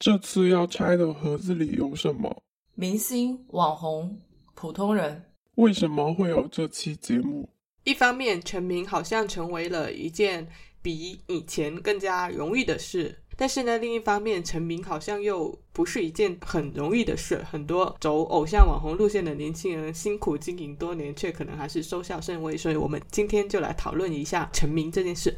[0.00, 2.42] 这次要拆的盒子里有什么？
[2.74, 4.18] 明星、网红、
[4.54, 5.26] 普通人。
[5.56, 7.46] 为什么会有这期节目？
[7.84, 10.48] 一方面，成名好像成为了一件
[10.80, 17.44] 比以前更加容易的事，但是呢，另一方面，成名好像又不是一件很容易的事。
[17.50, 22.56] 很多走偶像网红路线的年轻人辛苦经营多年，却可能还是收效甚微。
[22.56, 25.36] 所以，我们今天就来讨论一下成名这件事。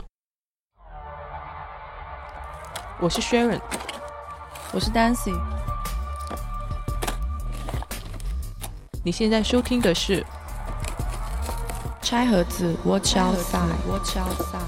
[3.01, 3.61] 我是 Sharon。
[4.75, 5.39] 我是 Dancy，
[9.05, 10.25] 你现在收听的是
[12.01, 14.63] 拆盒子，Watch outside，Watch outside。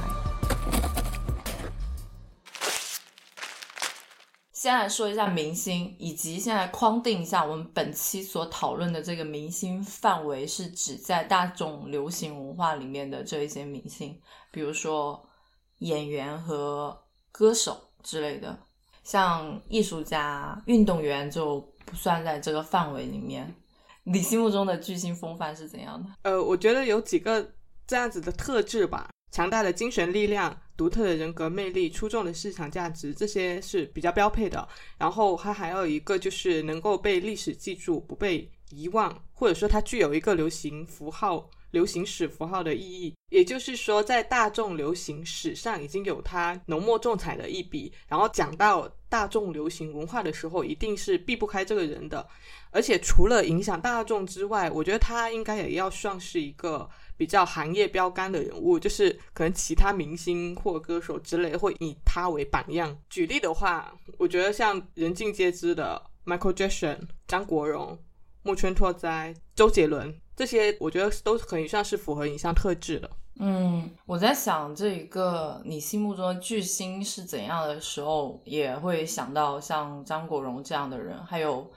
[4.52, 15.26] 先来说一下明星，以及现在框定一下我们本期所讨论的这个明星范围，是指在大众流行文化里面的这一些明星，比如说
[15.78, 18.63] 演员和歌手之类的。
[19.04, 23.54] 像艺术家、运动员就不算在这个范围里面。
[24.02, 26.10] 你心目中的巨星风范是怎样的？
[26.22, 27.52] 呃，我觉得有几个
[27.86, 34.66] 这样子的特质吧：强大的精神力量、独特的人格魅力、出众的市场价值，这些是比较标配的。
[34.98, 41.48] 然后它还有一个就是能够被历史记住，不被遗忘，或者说它具有一个流行符号。
[41.74, 47.92] 流行史符号的意义，也就是说，在大众流行史上已经有它浓墨重彩的一笔。
[48.08, 52.26] 然后讲到大众流行文化的时候，一定是避不开这个人的。
[52.70, 62.96] 而且除了影响大众之外，我觉得他应该也要算是一个比较行业标杆的人物，就是可能其他明星或歌手之类会以他为榜样。
[63.10, 67.98] 举例的话，我觉得像人尽皆知的 Michael Jackson、张国荣、
[68.42, 70.20] 木村拓哉、周杰伦。
[70.36, 73.10] 这些我觉得都可以算是符合影像特质的。
[73.40, 81.68] 嗯，我在想这一个你心目中的巨星是怎样的时候，也会想到像张国荣这样的人，还有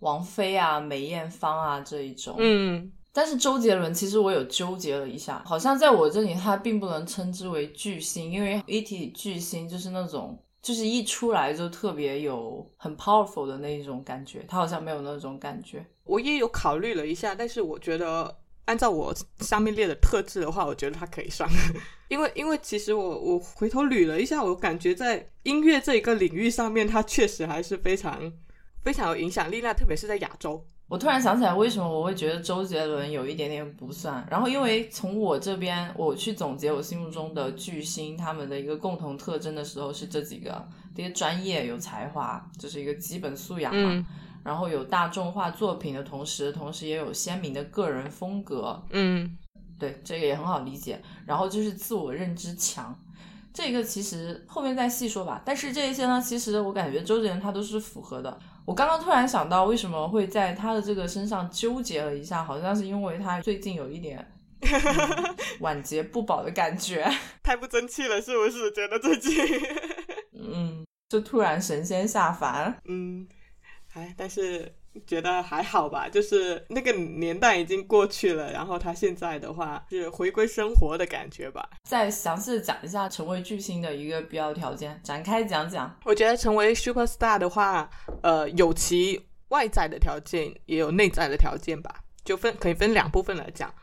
[0.00, 2.34] 王菲啊、梅艳芳啊这一种。
[2.38, 10.38] 嗯，但是周杰伦其实我有纠结了一下，好像在我这里他并不能称之为巨星，因为一提巨星就是那种。
[10.64, 15.84] 就是一出来就特别有很 powerful 的那一种感觉，他好像没有那种感觉。
[16.04, 21.46] 我也有考虑了一下，但是我觉得按照我上面列的特质的话，我觉得他可以上。
[22.08, 28.32] 因为因为其实我我回头捋了一下，我感觉在音乐这一个领域上面，他确实还是非常
[28.82, 30.66] 非常有影响力那特别是在亚洲。
[30.86, 34.24] 我突然想起来，为什么我会觉得周杰伦有一点点不算？
[34.30, 44.04] 然后，因为从我这边我去总结我心目中的巨星他们的一个共同特征的时候，是这几个：第一，专业有才华，这是一个基本素养嘛；
[44.44, 48.80] 然后有大众化作品的同时，同时也有鲜明的个人风格。
[48.90, 49.38] 嗯，
[49.78, 51.00] 对，这个也很好理解。
[51.24, 52.94] 然后就是自我认知强。
[53.54, 58.38] 这个其实后面再细说吧，但是这一些呢，其实我感觉周杰伦他都是符合的。
[58.66, 64.26] 我刚刚突然想到，为什么会在他的这个身上纠结了一下，好像是因为他最近有一点
[65.60, 67.06] 晚节不保的感觉，
[67.42, 68.72] 太不争气了，是不是？
[68.72, 69.36] 觉得最近，
[70.32, 73.26] 嗯，就突然神仙下凡，嗯，
[73.94, 74.74] 哎，但是。
[75.06, 81.68] 觉得还好吧，就是那个年代已经过去了，然后他现在的话是回归生活的感觉吧。
[81.82, 85.94] 再详细讲一下成为巨星的一个必要条件，展开讲讲。
[86.04, 87.90] 我觉得成为 super star 的话，
[88.22, 91.92] 呃，有其外在的条件，也有内在的条件吧，
[92.24, 93.74] 就分可以分两部分来讲。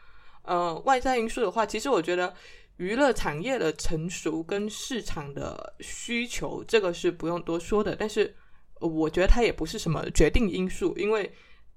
[0.44, 2.34] 呃，外在因素的话，其实我觉得
[2.78, 8.36] 娱乐产业的成熟跟市场的需求，这个是不用多说的，但是。
[8.82, 11.32] 我觉得它也不是什么决定因素，因为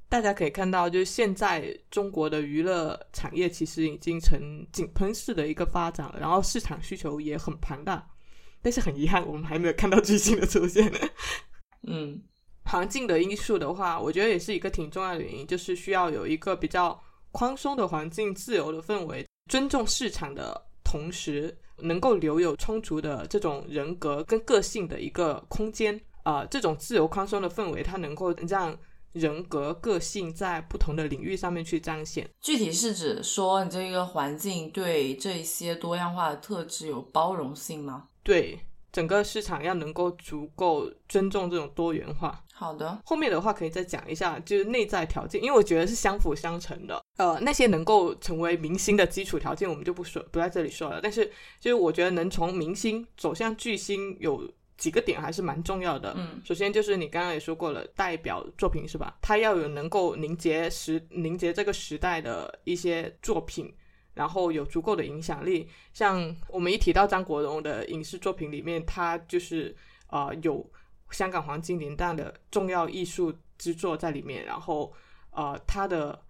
[0.09, 8.07] 大家可以看到，就是现在中国的娱乐产业其实已经呈井喷式的一个发展了，然后市场需求也很庞大，
[8.63, 10.93] 但是很遗憾，我们还没有看到巨星的出现。
[11.87, 12.23] 嗯，
[12.65, 26.01] 环境的因素的话，我觉得也是一个挺重要的原因，就是需要有一个比较宽松的环境、自由的氛围，尊重市场的同时，能够留有充足的这种人格跟个性的一个空间。
[26.25, 28.77] 啊，这种自由宽松的氛围，它能够让
[29.13, 32.29] 人格个性在不同的领域上面去彰显。
[32.41, 38.09] 具体是指说，你这个环境对这些多样化的特质有包容性吗？
[38.25, 38.59] 对，
[38.91, 42.43] 整个市场要能够足够尊重这种多元化。
[42.55, 47.01] 好的，后面的话可以再讲一下，就是内在条件，因为我觉得是相辅相成的。
[47.19, 51.01] 呃，那些能够成为明星的基础条件，我们就不说，不在这里说了。
[51.03, 51.31] 但是，
[51.61, 54.51] 就是我觉得能从明星走向巨星有。
[54.77, 56.15] 几个点还是蛮重要的。
[56.17, 59.17] 嗯，首先就是你刚刚也说过了，代表作品是吧？
[59.23, 63.73] 它要有能够凝结时凝结这个时代的一些作品，
[64.15, 65.69] 然后有足够的影响力。
[65.93, 69.75] 像我们一提到张国荣的影视作品里面，他就是
[70.09, 70.69] 呃有
[71.11, 74.93] 香港黄金年代的重要艺术之作在里面，然后
[75.31, 76.21] 呃，他的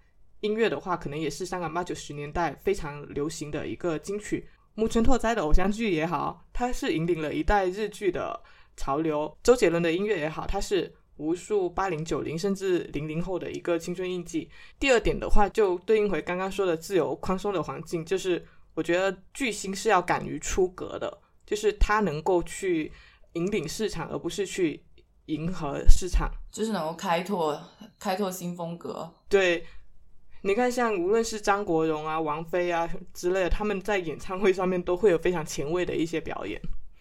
[0.40, 4.46] 音乐的话，可能也是香港八九十年代非常流行的一个金曲。
[4.74, 8.40] 木村拓哉的偶像剧也好，他是引领了一代日剧的
[8.76, 9.36] 潮流。
[9.42, 14.50] 周杰伦的音乐也好，他是无数八零九零甚至零零后的一个青春印记。
[14.80, 18.44] 第二点的话，就对应回刚刚说的自由宽松的环境，就是
[18.74, 22.90] 我觉得巨星是要敢于出格的，就是他能够去
[23.34, 24.82] 引领市场，而不是去
[25.26, 27.60] 迎合市场，就是能够开拓
[28.00, 29.08] 开拓新风格。
[29.28, 29.64] 对。
[30.46, 36.60] 你看，像无论是张国荣啊、王菲啊之类的，他们在演唱会上面都会有非常前卫的一些表演。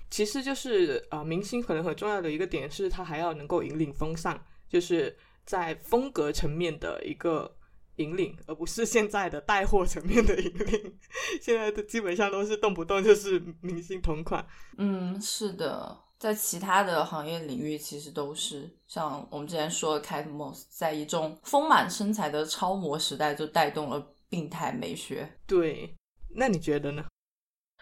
[0.10, 5.14] 其实就是呃，明星可能很重要的一个点是，他还要能够引领风尚，就是
[5.44, 7.54] 在风格层面的一个
[7.98, 10.98] 引领，而不是现在的带货层面的引领。
[11.42, 14.48] 现在的基本上都是动不动就是明星同款。
[14.78, 16.03] 嗯，是的。
[16.24, 25.30] 在其他的行业领域，其实都是像我们之前说的，Kate Moss，在一种丰满身材的超模时代，就带动了病态美学。
[25.46, 25.94] 对，
[26.34, 27.04] 那你觉得呢？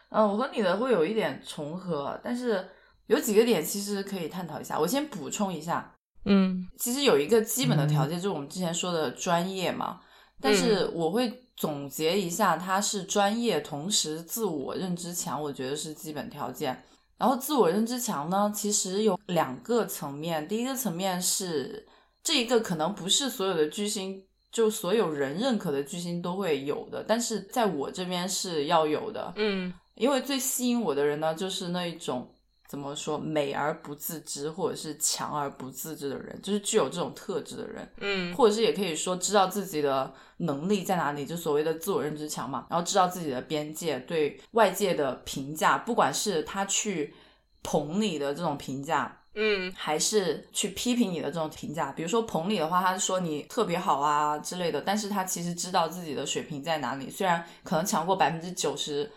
[0.10, 2.68] 嗯，我和你的会有一点重合，但是
[3.06, 4.80] 有几个点其实可以探讨一下。
[4.80, 5.94] 我先补充一下，
[6.26, 10.02] 嗯，其实有一个基本的条件，就是我们之前说的专业嘛。
[10.40, 16.84] 但是我会总结一下，它是专业，同时自我认知强，我觉得是基本条件。
[17.22, 20.48] 然后自我认知强呢，其实有两个层面。
[20.48, 21.88] 第一个层面是
[22.24, 24.20] 这一个可能不是所有的巨星，
[24.52, 29.32] 就所有人认可的巨星都会有的，但是在我这边是要有的。
[29.36, 32.28] 嗯，因为最吸引我的人呢，就是那一种。
[32.72, 47.14] 怎么说美而不自知，或者是强而不自知的人，就是具有这种特质的人，嗯，或者是也可以说知道自己的能力在哪里，就所谓的自我认知强嘛，然后知道自己的边界，对外界的评价，不管是他去
[47.62, 59.12] 捧你的这种评价，嗯，还是去批评你的这种评价，比如说捧你的话，他是说你特别好啊之类的，但是他其实知道自己的水平在哪里，虽然可能强过百分之九十。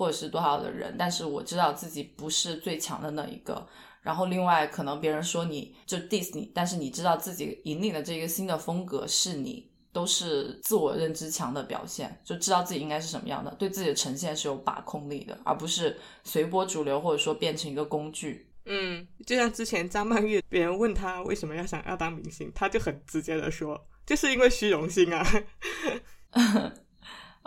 [0.00, 3.68] 或者是多少的人，但是我知道自己不是最强的那一个。
[4.00, 15.94] 然后另外，可能别人说你就 diss 你，但是你知道自己引领的这个新的风格是你，都是自我认知强的表现，就知道自己应该是什么样的，对自己的呈现是有把控力的，而不是
[16.24, 18.50] 随波逐流，或者说变成一个工具。
[18.64, 25.22] 嗯，就像之前张曼玉，别人问他为什么要想要当明星，他就很直接的说，就是因为虚荣心啊。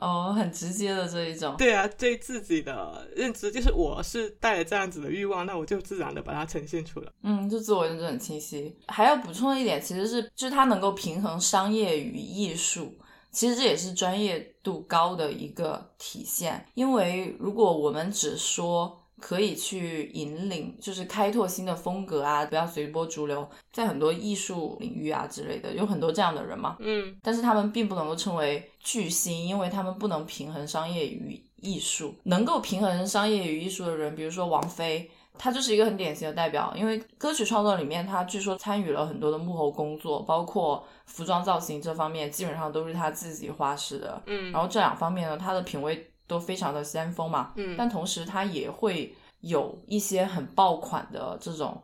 [0.03, 7.09] 哦，很直接的这一种，对啊，对自己的认知就是我是带着这样子的欲望，那我就自然的把它呈现出来。
[7.21, 8.75] 嗯，就自我认知很清晰。
[8.87, 12.93] 还要补充的一点，其实是就是它能够平衡商业与艺术，
[13.31, 16.65] 其实这也是专业度高的一个体现。
[16.73, 18.99] 因为如果我们只说。
[19.23, 23.49] 可以去引领，就是开拓新的风格啊，不要随波逐流。
[23.71, 26.75] 在很多艺术领域啊之类的，有很多这样的人嘛。
[26.81, 32.13] 嗯，但是他们并不能够称为巨星，因为他们不能平衡商业与艺术。
[32.23, 36.73] 能够平衡商业与艺术的人，比如说王菲，她就是一个很典型的代表。
[36.75, 44.21] 因为歌曲创作里面，她据说参与了很多的幕后工作，包括服装造型这方面，基本上都是她自己花式的。
[44.25, 46.09] 嗯，然后这两方面呢，她的品味。
[46.33, 51.79] 都非常的先锋嘛，嗯，但同时它也会有一些很爆款的这种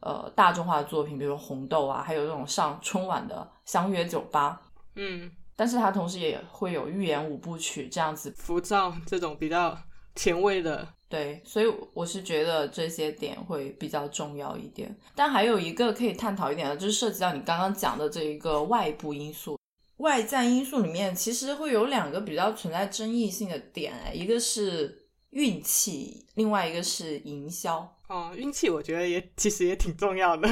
[0.00, 4.60] 呃大众化的作品，比如红豆啊，还有这种上春晚的相约酒吧，
[4.96, 9.74] 嗯，但是它同时也会有寓言五部曲这样子浮躁这种比较
[10.14, 14.94] 前卫的，对，所以我是觉得这些点会比较重要一点。
[15.14, 19.58] 但还有一个可以探讨一点的，就是涉及到你刚刚讲的这一个外部因素。
[19.98, 27.96] 外在因素里面，其实会有两个比较存在争议性的点，一个是运气，另外一个是营销。
[28.08, 30.48] 哦，运气我觉得也其实也挺重要的。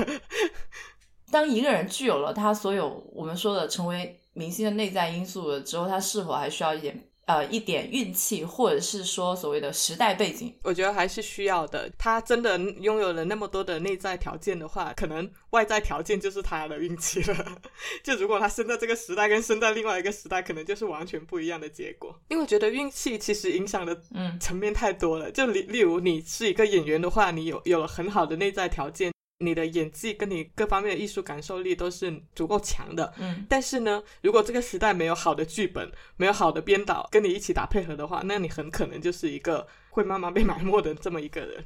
[1.30, 7.11] 当一个人具有了他所有我们说的成为明星的内在因素了之后，他是否还需要一点？
[7.24, 11.88] 呃，一点运气，或者是说所谓的时代背景，我觉得还是需要的。
[11.96, 17.62] 他真的拥有了那么多的内在条件的话，可能外在条件就是他的运气了。
[18.02, 22.12] 就如果他生在这个时代，跟生在另外一个时代，可能就是完全不一样的结果。
[22.28, 25.30] 因为我觉得运气其实影响的嗯层面太多了。
[25.30, 29.12] 就例例如你是一个演员的话，你有有了很好的内在条件。
[29.42, 41.64] 你的演技跟你各方面的艺术感受力都是足够强的，嗯，但是呢，如果这个时代没有好的剧本，没有好的编导跟你一起打配合的话，那你很可能就是一个会慢慢被埋没的这么一个人。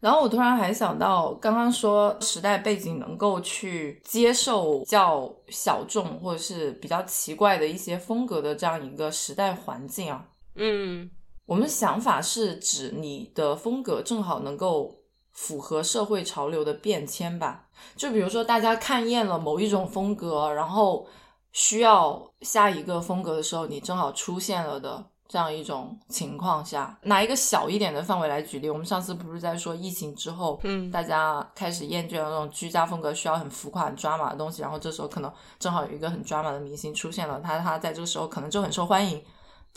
[0.00, 11.10] 然后我突然还想到，刚刚说时代背景能够去接受较小众或者是比较奇怪的一些风格的这样一个时代环境啊，嗯，
[11.46, 14.96] 我们想法是指你的风格正好能够。
[15.40, 17.64] 符合社会潮流的变迁吧。
[17.94, 21.06] 就比如说，大家看厌了某一种风格，然后
[21.52, 39.22] 需要下一个风格的时候，你正好出现了的这样一种情况下，拿一个小一点的范围来举例，我们上次不是在说疫情之后，嗯大家开始厌倦了那种居家风格，需要很浮夸、很抓马的东西，然后这时候可能正好有一个很抓马的明星出现了，他他在这个时候可能就很受欢迎。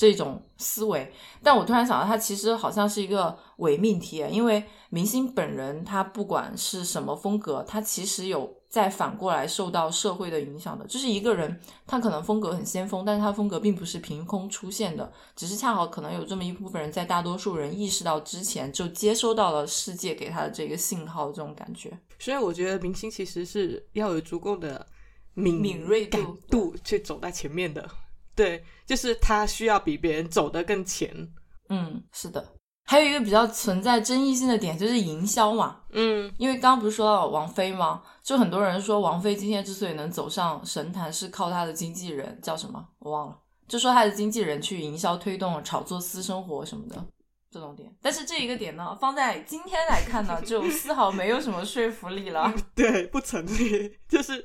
[0.01, 10.87] 这种思维，但我突然想到，它其实好像是一个伪命题，因为明星本人他不管是什么风格，他其实有在反过来受到社会的影响的。
[10.87, 21.95] 就是一个人，他可能风格很先锋，但是他风格并不是凭空出现的，只是恰好可能有这么一部分人在大多数人意识到之前，就接收到了世界给他的这个信号，这种感觉。
[22.17, 24.83] 所以我觉得明星其实是要有足够的
[25.35, 27.87] 敏敏锐度去走在前面的。
[28.35, 31.09] 对，就是他需要比别人走得更前。
[31.69, 32.53] 嗯，是的。
[32.83, 38.01] 还有一个比较存在争议性的点就是营销嘛，嗯因为刚刚不是说到王菲吗？
[38.21, 47.05] 就很多人说王菲今天之所以能走上神坛，是靠她的经纪人叫什么我忘了，就说她的经纪人去营销推动、炒作私生活什么的
[47.51, 47.93] 这种点。
[48.01, 52.51] 但是这一个点呢，放在今天来看呢，就 丝毫没有什么说服力了。
[52.73, 53.99] 对，不成立。
[54.07, 54.43] 就是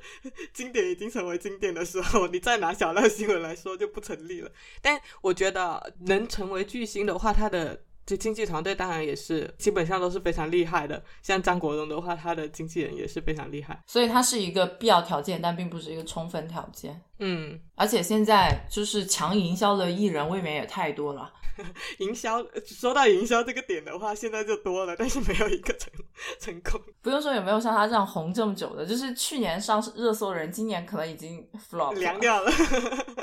[0.53, 4.51] 经典已经成为经典的时候，你再拿小道新闻来说就不成立了。
[4.83, 11.03] 但我觉得能成为巨星的话，他的这经纪团队当然也是基本上都是非常厉害的。
[11.23, 13.83] 像张国荣的话，他的经纪人也是非常厉害。
[13.85, 17.03] 所以它是一个必要条件，但并不是一个充分条件。
[17.19, 21.33] 嗯，而且现在就是强营销的艺人未免也太多了。
[21.99, 25.91] 营销说到营销这个点的话，现在就多了，但是没有一个成
[26.39, 26.81] 成功。
[27.01, 32.53] 不用说有没有像他这样红这么久的，就是去年上热搜人，今年可能已经 flop 了凉掉了。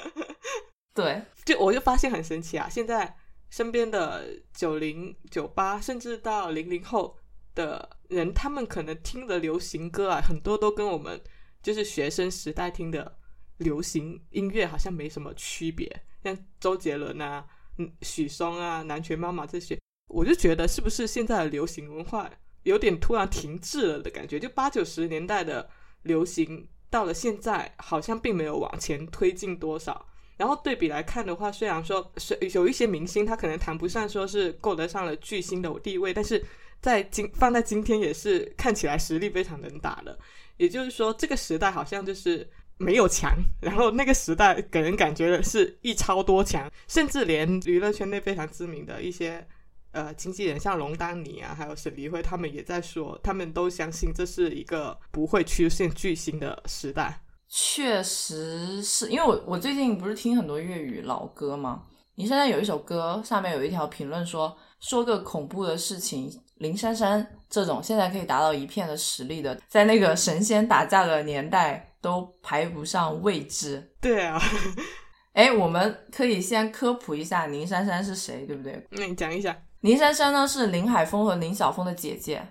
[0.95, 2.67] 对，就我就发现很神奇啊！
[2.69, 3.15] 现在
[3.53, 7.15] 身边的九零、九八，甚至到零零后
[7.53, 11.21] 的人，他们可能听的流行歌啊，很多都跟我们
[11.61, 13.19] 就是学生时代听的
[13.57, 15.87] 流行音乐好像没什么区别，
[16.23, 17.45] 像周杰伦啊、
[17.77, 22.27] 嗯许嵩啊、南拳妈妈这些，我就觉得是不是现在的流行文化
[22.63, 24.39] 有点突然停滞了的感觉？
[24.39, 25.69] 就八九十年代的
[26.01, 30.07] 流行，到了现在好像并没有往前推进多少。
[30.37, 36.43] 然后对比来看的话，虽然说是有一些明星，他可能谈不上说是够得上了巨星的地位，但是
[36.81, 40.17] 在今放在今天也是看起来实力非常能打的。
[40.57, 42.47] 也就是说，这个时代好像就是
[42.77, 49.45] 没有强，然后那个时代给人感觉的是一超多强，甚至连娱乐圈内非常知名的一些
[49.91, 57.19] 呃经纪人，像龙丹妮啊，还有沈黎辉，他们也在说，他们都相信这是一个不会出现巨星的时代。
[57.55, 61.83] 确实是因为我我最近不是听很多粤语老歌吗？
[62.15, 73.93] 林珊珊有一首歌，上面有一条评论说，说个恐怖的事情，林珊珊这种现在可以达到一片的实力的，在那个神仙打架的年代都排不上位置。
[74.01, 74.41] 对啊，
[75.33, 78.83] 哎，我们可以先科普一下林珊珊是谁，对不对？
[78.89, 79.55] 那你讲一下。
[79.81, 82.43] 林珊珊呢是林海峰和林晓峰的姐姐。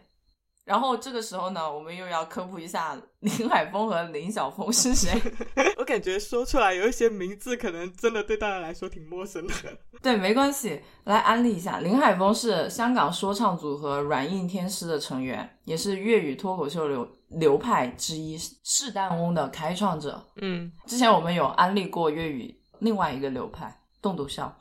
[0.64, 5.20] 然后这个时候呢，我们又要科普一下林海峰和林晓峰是谁。
[5.76, 9.52] 我感觉说出来有一些名字，可能真的对大家来说挺陌生的。
[10.00, 11.80] 对，没关系，来安利一下。
[11.80, 20.22] 林海峰是香港说唱组合软硬天师的成员，也是粤语脱口秀流流派之一，试弹翁的开创者。
[20.36, 24.56] 嗯之前我们有安利过粤语另外一个流派栋笃笑。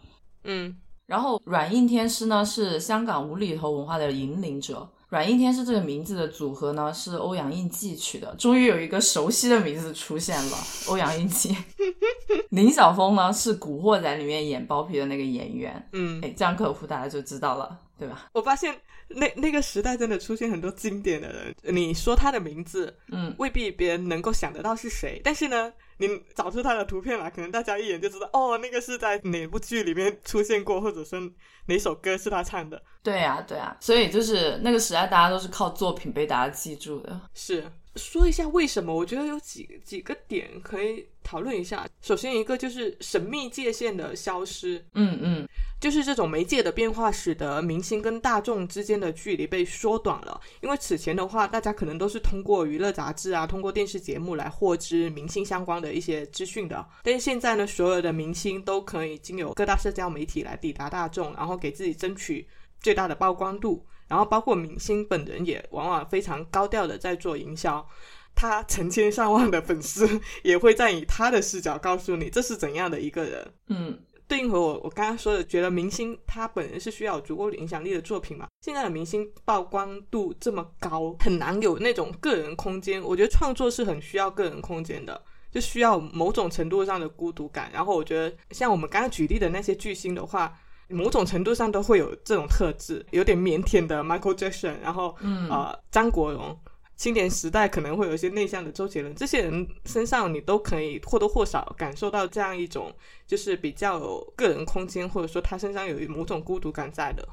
[0.46, 4.90] 嗯然后软硬天师呢是香港无厘头文化的引领者。
[5.12, 11.54] 软硬天师这个名字的组合呢是欧阳应季取的，终于有一个熟悉的名字出现了，欧阳应季。
[12.50, 18.30] 林晓峰呢是《古惑仔》里面演包皮的那个演员，嗯，哎，这样科普大家就知道了，对吧？
[18.34, 18.76] 我发现
[19.08, 31.20] 那那个时代真的出现很多经典的人，你说他的名字嗯，未必别人能够想得到是谁，但是呢，你找出他的图片来，可能大家一眼就知道，哦，那个是在哪部剧里面出现过，或者说
[31.66, 32.82] 哪首歌是他唱的。
[33.04, 37.20] 对呀、对呀、所以就是那个时代，大家都是靠作品被大家记住的。
[37.34, 38.94] 是说一下为什么？
[38.94, 41.86] 我觉得有几几个点可以讨论一下。
[42.02, 45.48] 首先一个就是神秘界限的消失，嗯嗯，
[45.80, 50.40] 就是这种媒介的变化，使得明星跟大众之间的距离被缩短了。
[50.62, 56.86] 因为此前的话，大家可能都是通过娱乐杂志啊，通过电视节目来获知明星相关的一些资讯的。
[57.04, 62.48] 但是现在呢，所有的明星都可以经由各大社交媒体来抵达大众，然后给自己争取
[62.80, 63.86] 最大的曝光度。
[64.12, 67.88] 然后包括明星本人也往往非常高调的在做营销。
[68.36, 78.48] 他成千上万的粉丝 也会在以他的视角告诉你这是怎样的一个人，嗯，对应和我我刚刚说的，觉得明星他本人是需要有足够影响力的作品嘛。
[78.66, 83.02] 现在的明星曝光度这么高，很难有那种个人空间。
[83.02, 87.70] 我觉得创作是很需要个人空间的，就需要某种程度上的孤独感。
[87.74, 90.58] 然后我觉得像我们刚刚举例的那些巨星的话，
[90.92, 96.58] 某种程度上都会有这种特质，有点腼腆的 Michael Jackson，然后嗯呃张国荣。
[96.98, 102.94] 青年时代可能会有一些内向的周杰伦，这些人身上你都可以或多或少感受到这样一种，
[103.26, 107.28] 就是比较有个人空间，或者说他身上有某种孤独感在的。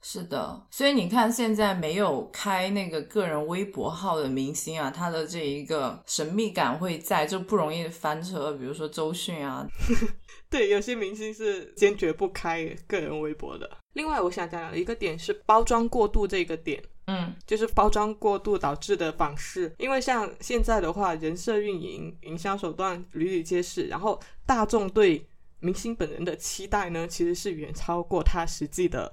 [0.00, 8.52] 是的，所以你看，现在没有开那个个人微博号的明星啊，他的这一个神秘感会在，就不容易翻车。
[8.52, 9.66] 比如说周迅啊，
[10.52, 13.78] 对，有些明星是坚决不开个人微博的。
[13.94, 16.82] 另外，我想讲的一个点是包装过度这个点。
[17.06, 25.26] 嗯，就是包装过度导致的仿视，因为像现在的话，人设运营、营销手段屡屡皆是，然后大众对
[25.58, 29.12] 明星本人的期待呢，其实是远超过他实际的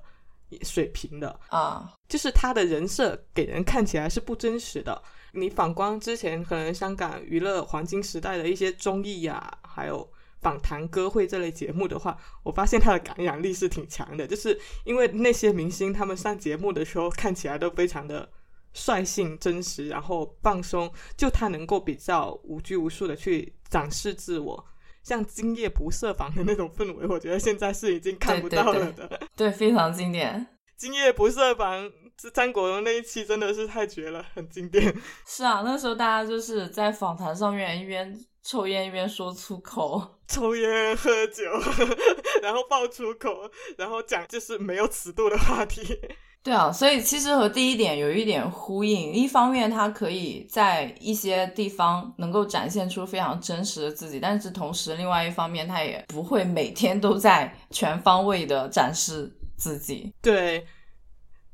[0.61, 5.01] 水平的啊，就是他的人设给人看起来是不真实的。
[5.31, 10.07] 你反观之前可能香港娱乐黄金时代的一些综艺呀，还有。
[10.41, 18.29] 访谈、歌会这类节目的话，我发现它的感染力是挺强的，就是因为那些明星他们上节目的时候看起来都非常的
[18.73, 24.65] 率性、真实，然后放松，就他能够比较无拘无束的去展示自我，
[25.01, 29.19] 像今夜不设防的那种氛围，我觉得现在是已经看不到了的。
[29.35, 30.47] 对，非常经典。
[30.75, 34.95] 今夜不设防，这张国荣那一期真的是太绝了，很经典。
[35.25, 38.15] 是啊，那时候大家就是在访谈上面一边。
[38.49, 41.43] 抽烟一边说出口， 抽烟喝酒，
[42.41, 43.29] 然后爆粗口，
[43.77, 45.81] 然后讲就是没有尺度的话题。
[46.41, 49.11] 对啊，所以其实和第一点有一点呼应。
[49.11, 60.13] 一方面，他可以在一些地方能够展现出非常真实的自己，但是同时，另外一方面，他也不会每天都在全方位的展示自己。
[60.21, 60.65] 对，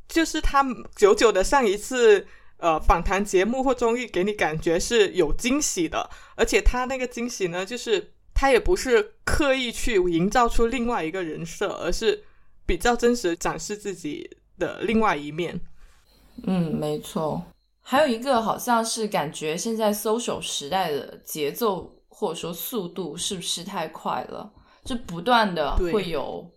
[0.07, 0.63] 就是他
[0.95, 2.27] 久久的上一次。
[2.63, 12.24] 呃，访谈节目或综艺给你感觉是有惊喜的，而且他那个惊喜呢，就是他也不是刻意去营造出另外一个人设，而是
[12.66, 15.59] 比较真实展示自己的另外一面。
[16.48, 17.44] 嗯，没错。
[17.81, 24.50] 还有一个好像是感觉现在 social 时代的节奏或者说速度是不是太快了？
[24.85, 26.50] 就不断的会有。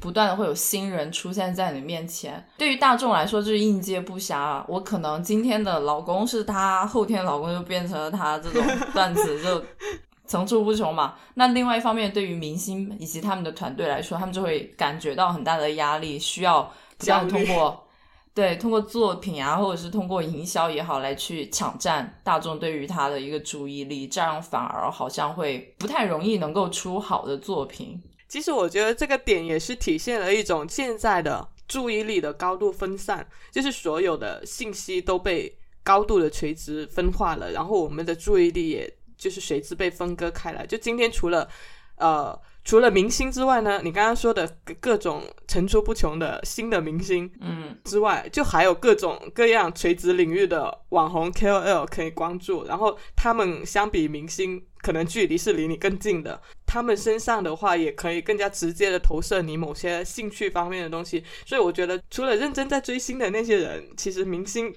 [0.00, 4.64] 不断的会有新人出现在你面前，对于大众来说就是应接不暇。
[4.66, 9.62] 我可能今天的老公是他，后天老公就变成了他，这种段子就
[10.26, 11.16] 层出不穷嘛。
[11.34, 16.62] 那另外一方面，对于明星以及他们的团队来说，他们就会感觉到很大的压力，需要
[16.96, 17.86] 不断通过
[18.32, 28.00] 对通过作品啊，或者是通过营销也好，来去抢占大众对于他的一个注意力，这样反而好像会不太容易能够出好的作品。
[28.30, 40.64] 其实我觉得这个点也是体现了一种现在的注意力的高度分散，就是所有的信息都被高度的垂直分化了，然后我们的注意力也就是随之被分割开来。
[40.64, 41.48] 就今天除了，
[41.96, 42.40] 呃。
[42.62, 44.46] 除了明星之外呢，你刚刚说的
[44.80, 52.66] 各种层出不穷的新的明星，嗯，之外，就还有各种各样垂直领域的网红 KOL 可以关注。
[52.66, 56.40] 然后他们相比明星，可能距离是离你更近的。
[56.66, 61.24] 他们身上的话，也可以更加直接的投射你某些兴趣方面的东西。
[61.44, 64.74] 所以我觉得，除了认真在追星的那些人，其实明星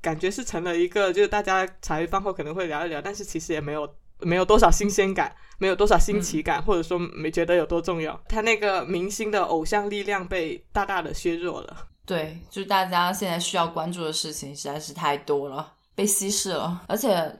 [0.00, 3.88] 感觉是成了一个，就是大家茶余饭后可能会聊一聊，但是其实也没有。
[4.22, 8.22] 没有多少新鲜感，没有多少新奇感，或者说没觉得有多重要。
[8.28, 11.88] 他那个明星的偶像力量被大大的削弱了。
[12.04, 16.82] 对，就是大家现在需要关注的事情实在是太多了，被稀释了。
[16.86, 17.34] 而且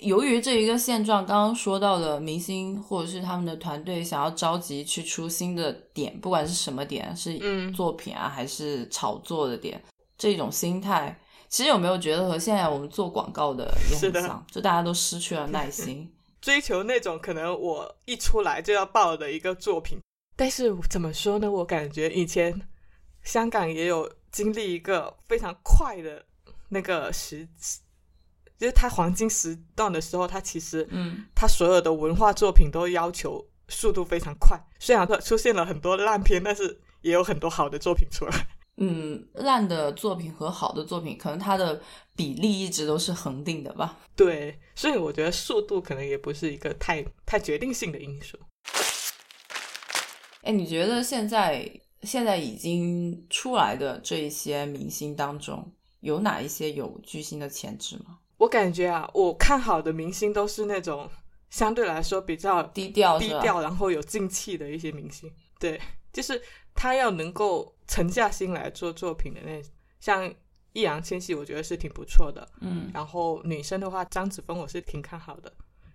[0.00, 7.38] 由于这一个现状，刚刚说到的明星或者是他们的团队想要着急去出新的点，不管是什么点，是
[7.72, 9.82] 作品啊还是炒作的点，
[10.18, 14.44] 这种心态，其实有没有觉得和现在我们做广告的也很像？
[14.50, 16.10] 就大家都失去了耐心。
[16.40, 19.98] 追求那种可能我一出来就要爆的一个作品，
[20.36, 21.50] 但是怎么说呢？
[21.50, 22.60] 我感觉以前
[23.22, 26.22] 香港也有经历一个非常快的
[26.68, 27.48] 那个时，
[28.58, 34.58] 就是它黄金时段的时候，它其实，嗯，它所有的文化作品都要求速度非常快。
[34.78, 38.46] 虽然说出现了很多烂片，但是也有很多好的作品出来。
[38.76, 41.80] 嗯，烂的作品和好的作品，可能它的
[42.16, 43.96] 比例一直都是恒定的吧。
[44.16, 48.36] 对，所以我觉得速度可能也不是一个太太决定性的因素。
[50.42, 51.70] 哎，你觉得现在
[52.02, 58.18] 现在已经出来的这一些明星当中，有哪一些有巨星的潜质吗？
[58.44, 61.10] 我感觉啊，我看好的明星都是那种
[61.48, 65.32] 相对来说比较低调低调，然后有静气的一些明星。
[65.58, 65.80] 对，
[66.12, 66.40] 就是
[66.74, 69.62] 他要能够沉下心来做作品的那，
[69.98, 70.30] 像
[70.74, 72.46] 易烊千玺，我觉得是挺不错的。
[72.60, 75.50] 嗯然后女生的话，张子枫我是挺看好的。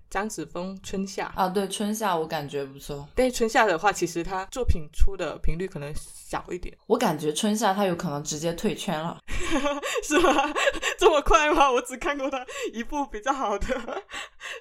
[0.09, 9.19] 张子枫春夏，啊，对春夏我感觉不错，但是春夏的话，其实他作品出的频率可能小一点，我感觉春夏他有可能直接退圈了。
[10.03, 10.33] 是吗？
[10.97, 11.71] 这么快吗？
[11.71, 13.65] 我只看过他一部比较好的《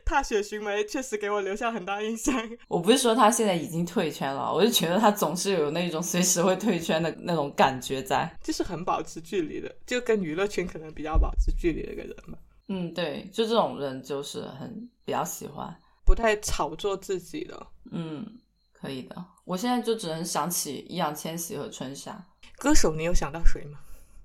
[0.04, 2.34] 踏雪寻梅》，确实给我留下很大印象。
[2.68, 8.30] 我不是说他现在已经退圈了，我就觉得他总是有那种随时会退圈的那种感觉在。
[8.42, 15.74] 就是很保持距离的，就跟娱乐圈可能比较保持距离的一个人吧，嗯，对，就这种人就是很比较喜欢。
[16.04, 17.66] 不太炒作自己的。
[17.90, 18.26] 嗯，
[18.72, 19.24] 可以的。
[19.44, 22.22] 我现在就只能想起易烊千玺和春夏。
[22.56, 23.78] 歌手，你有想到谁吗？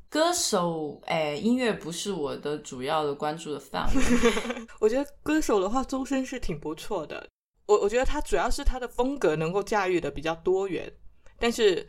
[0.10, 4.02] 歌手，哎，音乐不是我的主要的关注的范围。
[4.80, 7.28] 我觉得歌手的话，周深是挺不错的。
[7.66, 10.92] 我我觉得他主要是他的风格能够驾驭的比较多元，
[11.40, 11.88] 但是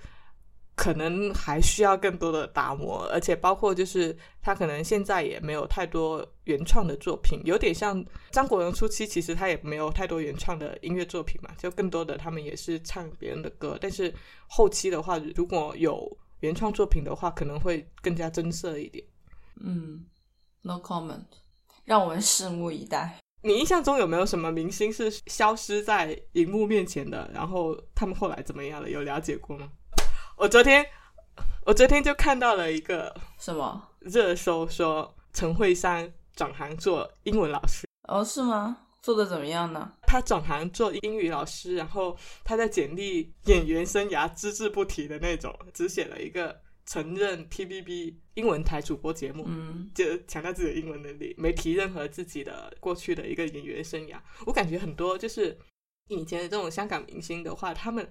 [0.76, 14.12] 可能还需要更多的打磨，而且包括就是他可能现在也没有太多原创的作品，有点像张国荣初期，其实他也没有太多原创的音乐作品嘛，就更多的他们也是唱别人的歌，但是
[14.48, 19.04] 后期的话，如果有原创作品的话，可能会更加增色一点。
[19.60, 20.04] 嗯
[20.62, 21.24] ，no comment，
[21.84, 23.20] 让我们拭目以待。
[23.42, 27.30] 你印象中有没有什么明星是消失在荧幕面前的？
[27.32, 28.88] 然后他们后来怎么样了？
[28.90, 29.70] 有了解过吗？
[30.36, 30.84] 我昨天，
[31.64, 33.90] 我昨天就看到了一个什么？
[34.00, 37.86] 热搜，说陈慧珊转行做英文老师。
[38.08, 38.78] 哦，是吗？
[39.00, 39.92] 做的怎么样呢？
[40.02, 49.44] 她转行做英语老师，然后她在简历演员生涯只字不提的那种，只写了一个曾任 TVB 英文台主播节目。
[49.46, 54.16] 嗯，就强调自己的英文能力，没提任何自己的过去的一个演员生涯。
[54.46, 55.56] 我感觉很多就是
[56.08, 58.10] 以前的这种香港明星的话，他们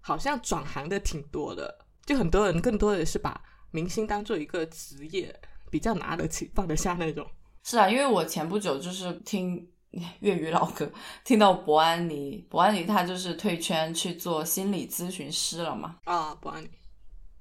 [0.00, 5.34] 好像转行的挺多的，就很多人更多的是把明星当做一个职业，
[5.70, 7.26] 比较拿得起放得下那种。
[7.62, 9.68] 是啊，因为我前不久就是听
[10.20, 10.90] 粤语老歌，
[11.24, 16.70] 听到伯安妮，伯安妮她就是退圈去做心理咨询师了嘛，啊，伯安妮，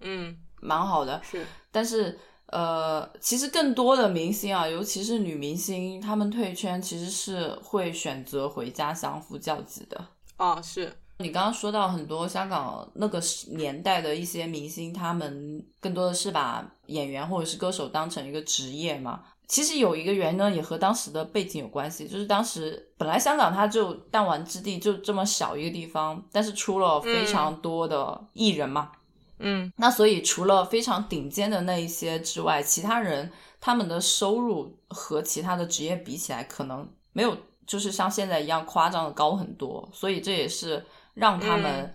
[0.01, 1.21] 嗯，蛮好的。
[1.23, 10.07] 是，但是呃，其实更多的明星啊，尤其是女明星，她们退圈其实是会选择回家相夫教子的。
[10.35, 19.21] 啊，是，你刚刚说到很多香港那个年代的一些明星，他们更多的是把演员或者是歌手当成一个职业嘛。
[19.45, 28.91] 其实有一个原因呢，也和当时的背景有关系，就是当时本来香港它就弹丸之地就这么小一个地方，但是出了非常多的艺人嘛，
[29.39, 29.73] 嗯。
[29.75, 33.29] 那所以除了非常顶尖的那一些之外，其他人
[33.59, 37.35] 他们的收入和其他的职业比起来，可能没有
[37.67, 40.85] 就是像现在一样夸张的高很多，所以这也是
[41.19, 41.93] 让他们嗯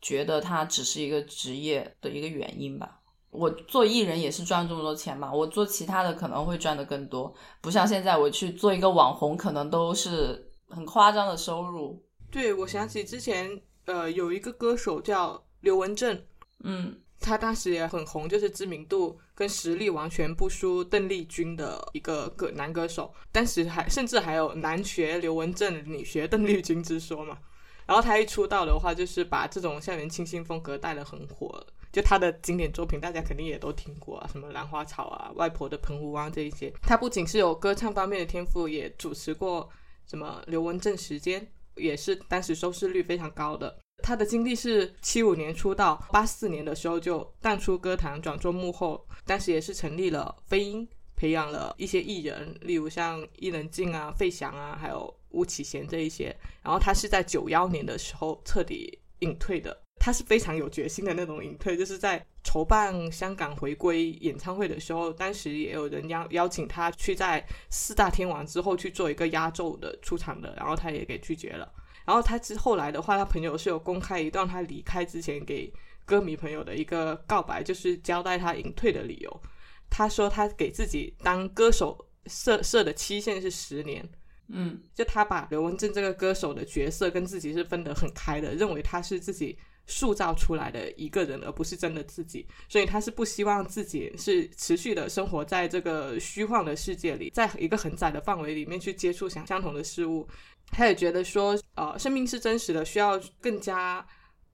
[0.00, 3.00] 觉得他只是一个职业的一个原因吧。
[3.30, 12.02] 我做艺人也是赚这么多钱嘛，我做其他的可能会赚的更多，不像现在我去做一个网红，可能都是很夸张的收入。
[12.30, 16.18] 对，我想起之前呃有一个歌手叫刘文正，
[16.64, 23.12] 嗯他当时也很红，就是知名度跟实力完全不输邓丽君的一个歌男歌手。
[23.32, 27.38] 当时还甚至还有男学刘文正，女学邓丽君之说嘛。
[27.86, 31.64] 然后他一出道的话，就是把这种校园清新风格带得很火。
[31.92, 36.70] 就他的经典作品，大家肯定也都听过啊，什么《兰花草》啊，《外婆的澎湖湾》这一些。
[36.82, 39.66] 他不仅是有歌唱方面的天赋，也主持过
[40.06, 41.46] 什么刘文正时间，
[41.76, 43.78] 也是当时收视率非常高的。
[44.02, 49.06] 他的经历是七五年出道，八四年的时候就淡出歌坛，转做幕后。
[49.24, 56.36] 当时也是成立了飞鹰，培养了一些艺人，例如像伊能静啊、费翔啊，还有巫启贤这一些。
[56.62, 59.82] 然后他是在九幺年的时候彻底隐退的。
[59.98, 71.72] 他是非常有决心的那种隐退，就是在筹办香港回归演唱会的时候，当时也有人邀邀请他去在四大天王之后去做一个压轴的出场的，然后他也给拒绝了。
[72.04, 75.72] 然后他之后来的话，他朋友是有公开一段他离开之前给
[76.04, 79.42] 歌迷朋友的一个告白，就是交代他隐退的理由。
[79.88, 84.06] 他说他给自己当歌手设设的期限是十年，
[84.48, 89.56] 嗯就他把刘文正这个歌手的角色跟自己是分得很开的，认为他是自己
[89.86, 100.28] 塑造出来的一个人，而不是真的自己，所以他是不希望自己是持续的生活在这个虚幻的世界里，在一个很窄的范围里面去接触相相同的事物。
[100.72, 104.04] 他也觉得说，呃，生命是真实的，需要更加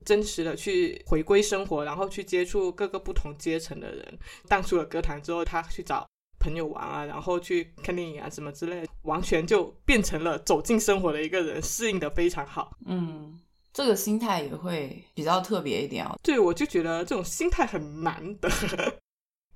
[0.05, 4.19] 真实的去回归生活，然后去接触各个不同阶层的人。
[4.47, 6.07] 淡出了歌坛之后，他去找
[6.43, 12.77] 朋友玩啊，然后去看电影啊什么之类的，完全就变成了走进生活的一个人，适应的非常好。
[12.87, 13.39] 嗯，
[13.73, 16.19] 这个心态也会比较特别一点哦。
[16.23, 18.51] 对，我就觉得这种心态很难得，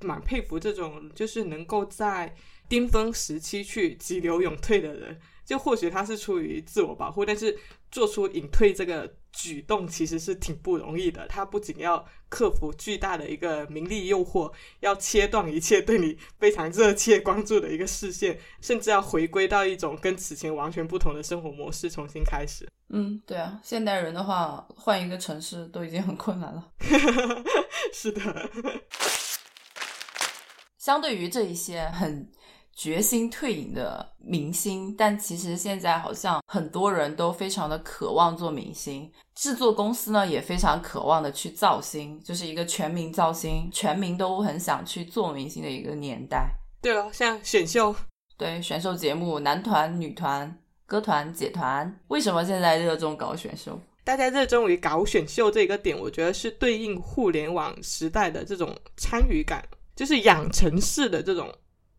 [0.00, 2.32] 蛮佩服这种就是能够在
[2.68, 5.18] 巅峰时期去急流勇退的人。
[5.44, 7.56] 就或许他是出于自我保护，但是
[7.90, 11.26] 做出隐退这个举动其实是挺不容易的。
[11.28, 22.68] 他不仅要克服巨大的一个名利诱惑，要切断一切对你非常热切关注的一个视线，甚至要回归到一种跟此前完全不同的生活模式，重新开始。
[22.88, 26.72] 嗯，对啊，现代人的话，换一个城市都已经很困难了。
[27.92, 28.50] 是的，
[30.78, 32.30] 相对于这一些很。
[32.76, 46.50] 决心退隐的明星，但其实现在好像很多人都非常的渴望做明星，制作公司呢也非常渴望的去造星，就是一个全民造星，全民都很想去做明星的一个年代。
[46.82, 47.96] 对了，像选秀，
[48.36, 53.80] 对选秀节目，男团、女团、歌团、姐团，为什么现在热衷搞选秀？
[54.04, 61.50] 大家热衷于搞选秀这个点，我觉得是对应互联网时代的这种参与感，就是养成式的这种。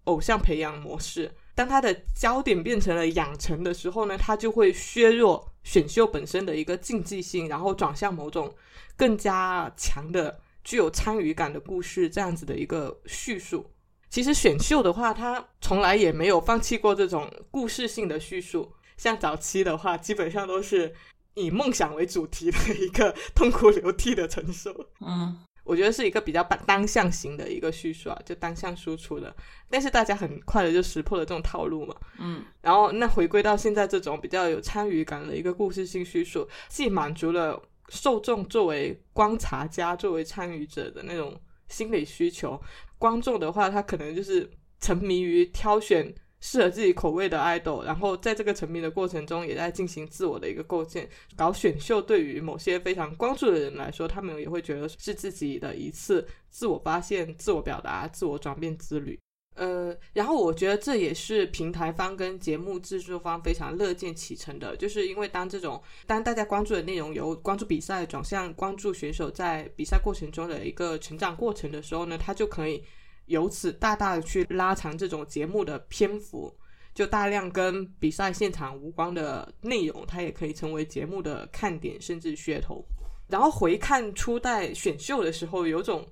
[0.08, 8.54] 偶像培养模式，当它的焦点变成了养成的时候呢，它就会削弱选秀本身的一个竞技性，然后转向某种
[8.96, 13.70] 更加强的、具有参与感的故事这样子的一个叙述。
[14.10, 18.72] 其实选秀的话，它从来也没有放弃过这种故事性的叙述。
[18.96, 20.96] 像早期的话，基本上都是
[21.34, 24.74] 以梦想为主题的一个痛哭流涕的承受。
[25.02, 25.38] 嗯。
[25.68, 29.36] 我觉得是一个比较单单向型的一个叙述啊，就单向输出的。
[29.70, 32.44] 但是大家很快的就识破了这种套路嘛，嗯。
[32.62, 42.60] 然后那回归到现在这种比较有参与感的一个故事性叙述，既满足了受众作为观察家、作为参与者的那种心理需求，
[42.98, 44.50] 观众的话他可能就是
[44.80, 46.16] 沉迷于挑选。
[46.40, 51.10] 适合自己口味的爱豆，然后在这个沉迷的过程中，也在进行自我的一个构建。
[51.36, 59.20] 搞选秀对于某些非常关注的人来说，他们也会觉得是自己的一次自我发现、自我表达、自我转变之旅。
[59.56, 72.84] 呃，然后我觉得这也是平台方跟节目制作方非常乐见其成的，就是因为当这种当大家关注的内容由关注比赛转向关注选手在比赛过程中的一个成长过程的时候呢，他就可以。
[73.28, 76.54] 由此大大的去拉长这种节目的篇幅，
[76.94, 82.84] 就大量跟比赛现场无关的内容，它也可以成为节目的看点甚至噱头。
[83.28, 86.08] 然后回看初代选秀的时候，有种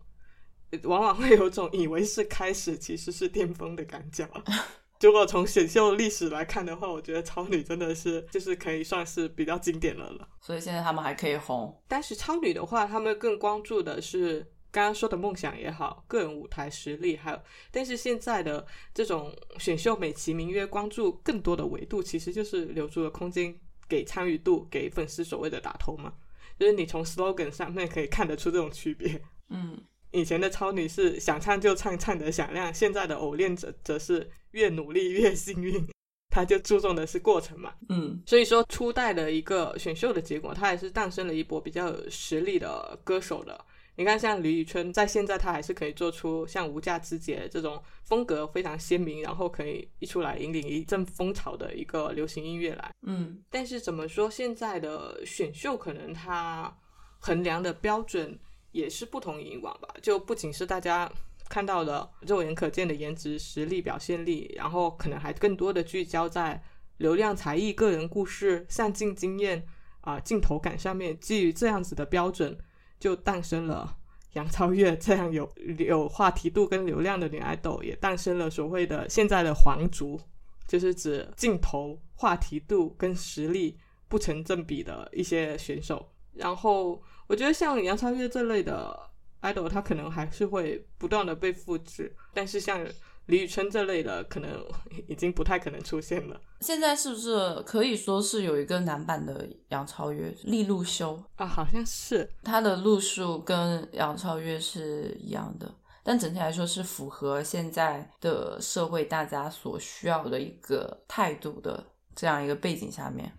[0.83, 4.29] 往往会有种以为是开始，其实是巅峰的感觉。
[5.01, 10.27] 如果从选秀历史来看的话，我觉得超女真的是就是可以算是比较经典的了。
[10.41, 11.81] 所以现在他们还可以红。
[11.87, 14.45] 但是超女的话，他们更关注的是。
[14.75, 23.57] 刚刚说的梦想也好，个人舞台实力还有，但是现在的这种选秀美其名曰关注更多的维度，其实就是留出了空间
[23.87, 26.15] 给参与度，给粉丝所谓的打头嘛。
[26.59, 29.21] 就是你从 slogan 上面可以看得出这种区别。
[29.47, 35.87] 嗯，以前的超女是想唱就唱，唱得响亮；现在的偶练者则是越努力越幸运，
[36.35, 37.73] 他就注重的是过程嘛。
[37.87, 43.65] 嗯，所以说初代的一个选秀的结果，它也是诞生了一波比较有实力的歌手的。
[43.97, 52.91] 你看，像李宇春，在现在她还是可以做出像《无价之姐》这种风格非常鲜明，然后可以一出来引领一阵风潮的一个流行音乐来。
[53.07, 56.77] 嗯，但是怎么说，现在的选秀可能它
[57.19, 58.37] 衡量的标准
[58.73, 59.87] 也是不同以往吧？
[60.01, 61.09] 就不仅是大家
[61.47, 66.61] 看到的肉眼可见的颜值、实力、表现力，然后可能还更多的聚焦在
[66.97, 69.65] 流量、才艺、个人故事、上镜经验
[70.01, 71.17] 啊、镜头感上面。
[71.17, 72.57] 基于这样子的标准。
[72.99, 73.97] 就诞生了
[74.33, 80.19] 杨超越这样有有话题度跟流量的女爱豆，也诞生了所谓的现在的皇族，
[80.67, 83.77] 就是指镜头、话题度跟实力
[84.07, 86.11] 不成正比的一些选手。
[86.33, 88.99] 然后我觉得像杨超越这类的
[89.39, 92.85] 爱豆，她可能还是会不断的被复制，但是像。
[93.27, 94.63] 李宇春这类的可能
[95.07, 96.39] 已经不太可能出现了。
[96.61, 101.45] 现在是不是可以说是有一个男版的杨超越，利路修啊？
[101.45, 111.83] 好像是，他的路数跟杨超越是一样的，但整体来说是符合现在的社会大家所需要的一个态度的
[112.15, 113.31] 这样一个背景下面，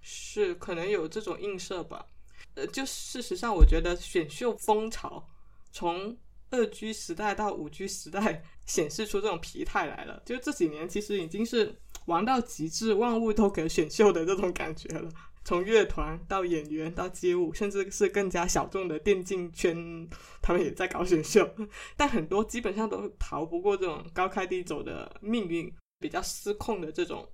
[0.00, 2.06] 是可能有这种映射吧。
[2.54, 5.28] 呃，就事实上，我觉得选秀风潮
[5.70, 6.16] 从。
[6.48, 10.22] 二 G 时代到五 G 时代，显示出这种疲态来了。
[10.26, 11.74] 就这几年，其实已经是
[12.06, 15.08] 玩到极致，万物都可选秀的这种感觉了。
[15.44, 20.08] 从乐团到演员到街舞，甚至是更加小众的电竞圈，
[20.42, 21.48] 他们也在搞选秀。
[21.96, 27.28] 但很多基本上都逃不过这种高开低走的命运，比较失控的这种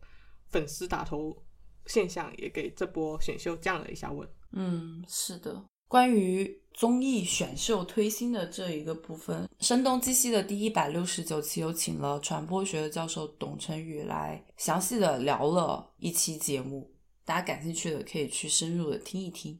[0.51, 1.42] 粉丝打头
[1.87, 4.29] 现象，也给这波选秀降了一下温。
[4.53, 5.64] 嗯，是的。
[5.93, 16.91] 关于综艺选秀推新的这一个部分，声东击西的第一百六十九期有请了传播学的教授董成宇来详细的聊了一期节目，
[17.27, 19.59] 大家感兴趣的可以去深入的听一听。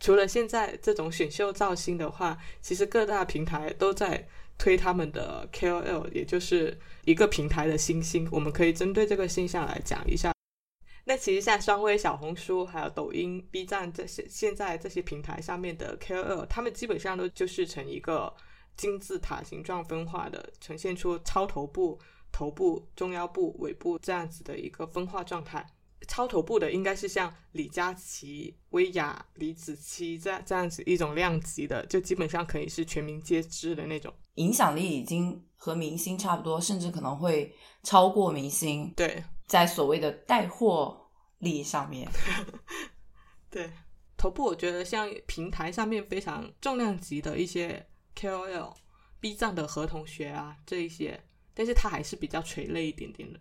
[0.00, 4.26] 除了现在这种选秀造星的话，其实各大平台都在
[4.58, 8.26] 推他们的 KOL，也就是一个平台的新星。
[8.32, 10.35] 我们可以针对这个现象来讲一下。
[11.08, 18.34] 那其实像双微、小红书、还有抖音、B 站这些现在这些平台上面的 KOL，他们基本上都就是成一个
[18.76, 21.96] 金字塔形状分化的，呈现出超头部、
[22.32, 25.64] 头部、中腰部、尾部这样子的一个分化状态。
[26.08, 38.92] 超头部的应该是像李佳琦、薇娅、李子柒这样这样子一种量级的，就基本上可以是全民皆知的那种，影响力已经和明星差不多，甚至可能会超过明星。
[38.96, 39.22] 对。
[39.46, 42.10] 在所谓的带货力上面，
[43.50, 43.70] 对
[44.16, 51.22] 头部，我觉得像平台上面非常重量级的一些 KOL，B 站的何同学啊这一些，
[51.54, 53.40] 但是他还是比较垂泪一点点的。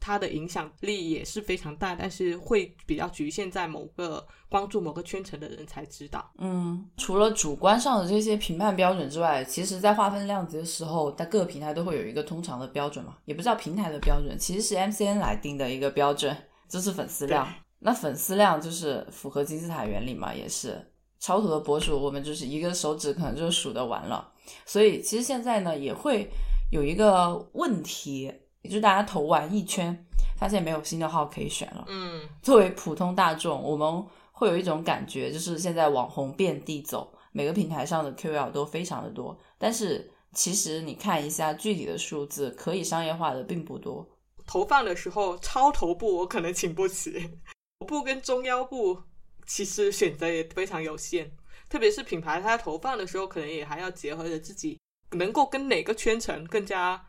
[0.00, 6.30] 它的影响力也是非常大，但是会比较局限在某个关注某个圈层的人才知道。
[6.38, 16.36] 嗯，除了主观上的这些评判标准之外，其实在划分量级的时候，在各个平台都会有一个通常的标准嘛，也不知道平台的标准，其实是 MCN 来定的一个标准，
[16.68, 17.46] 就是粉丝量。
[17.80, 24.32] 那粉丝量就是符合金字塔原理嘛，也是超头的博主，我们就是一个手指可能就数得完了。
[24.64, 26.30] 所以其实现在呢，也会
[26.70, 28.32] 有一个问题。
[28.62, 31.84] 也就大家投完一圈，发现没有新的号可以选了。
[31.88, 39.38] 嗯，作为普通大众，我们会有一种感觉，就是现在网红遍地走，每个平台上的 QL 都非常的多。
[39.58, 44.08] 但是其实你看一下具体的数字，可以商业化的并不多。
[44.46, 47.30] 投放的时候，超头部我可能请不起，
[47.80, 49.02] 头部跟中腰部
[49.46, 51.30] 其实选择也非常有限。
[51.68, 54.78] 特别是品牌，它投放的时候，可能也还要结合着自己
[55.12, 57.04] 能够跟哪个圈层更加。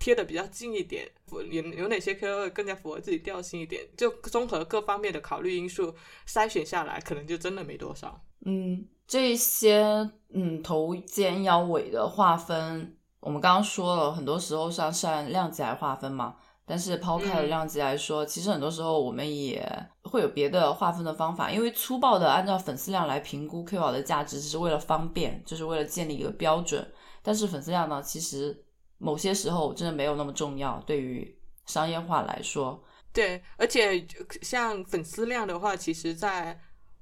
[0.00, 3.86] 贴的比较近一点，有有哪些 KOL 更加符合自己调性一点？
[3.96, 5.94] 就综合各方面的考虑因素
[6.26, 8.20] 筛选下来，可能就真的没多少。
[8.46, 16.36] 嗯，这些嗯头肩腰尾的划分，我们刚刚说了，很多时候是是按量级来划分嘛。
[16.64, 19.62] 但是抛开了量级来说，其实很多时候我们也
[20.04, 26.90] 会有别的划分的方法，因为粗暴的按照粉丝量来评估 KOL 的价值，只是为了方便，就是为了建立一个标准。
[27.22, 28.64] 但是粉丝量呢，其实。
[29.02, 31.34] 某些时候真的没有那么重要，对于
[31.64, 32.84] 商业化来说，
[33.14, 34.06] 对，而且
[34.42, 36.60] 像粉丝量的话，其实，在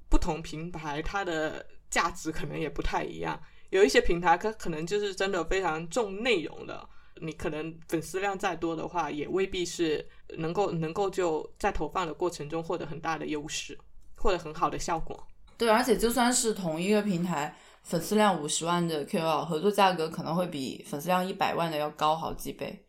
[0.08, 3.38] 不同平台它的价值可能也不太一样。
[3.70, 6.88] 有一些平台它可能就是真的非常重内容的，
[7.20, 13.76] 你可能粉丝量再多的话，也未必是能够能够就在投放的过程中获得很大的优势，
[14.14, 15.26] 获得很好的效果。
[15.56, 17.58] 对，而且就算是同一个平台。
[17.88, 22.85] 粉丝量五十万的 KOL 合作价格可能会比粉丝量一百万的要高好几倍。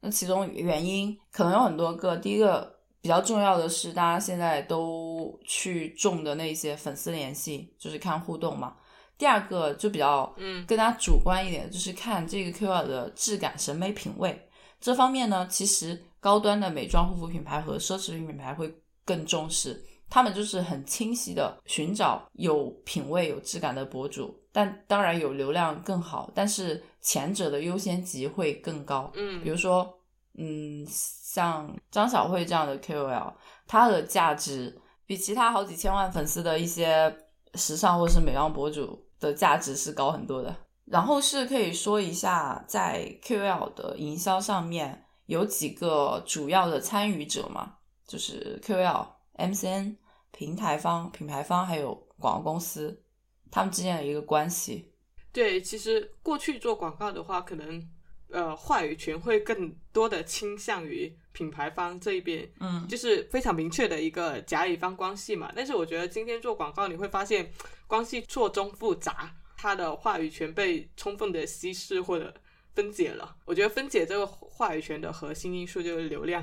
[0.00, 2.16] 那其中原因可能有很多个。
[2.18, 8.76] 第一个比较重要的是，大家现在都去重的那些粉丝联系，就是看互动嘛。
[9.18, 14.48] 第二个就比较嗯更加主观一点，就是看这个 KOL 的质感、审美品味。
[14.80, 18.72] 这方面呢，其实高端的美妆护肤品牌和奢侈品品牌会
[19.04, 19.84] 更重视。
[20.08, 29.10] 他们就是很清晰的寻找有品味、有质感的博主，但当然有流量更好，但是前者的优先级会更高。
[29.14, 29.92] 嗯，比如说，
[30.38, 33.32] 嗯，像张小慧这样的 KOL，
[33.66, 37.14] 她的价值比其他好几千万粉丝的一些
[37.54, 40.54] 时尚或是美妆博主的价值是高很多的。
[40.84, 47.74] 然后是可以说一下，在 KOL 的营销上面有几个主要的参与者嘛，
[48.06, 49.15] 就是 KOL。
[49.36, 49.96] MCN
[50.32, 53.02] 平台方、品牌方还有广告公司，
[53.50, 54.92] 他们之间的一个关系。
[55.32, 57.86] 对，其实过去做广告的话，可能
[58.30, 65.52] 呃话语权会更多的倾向于品牌方这一边，嗯，就是非常明确的一个甲乙方关系嘛。
[65.54, 67.50] 但是我觉得今天做广告，你会发现
[67.86, 72.34] 关系错综复杂，它的话语权被充分的稀释或者
[72.74, 73.36] 分解了。
[73.44, 76.42] 我觉得分解这个话语权的核心因素就是流量。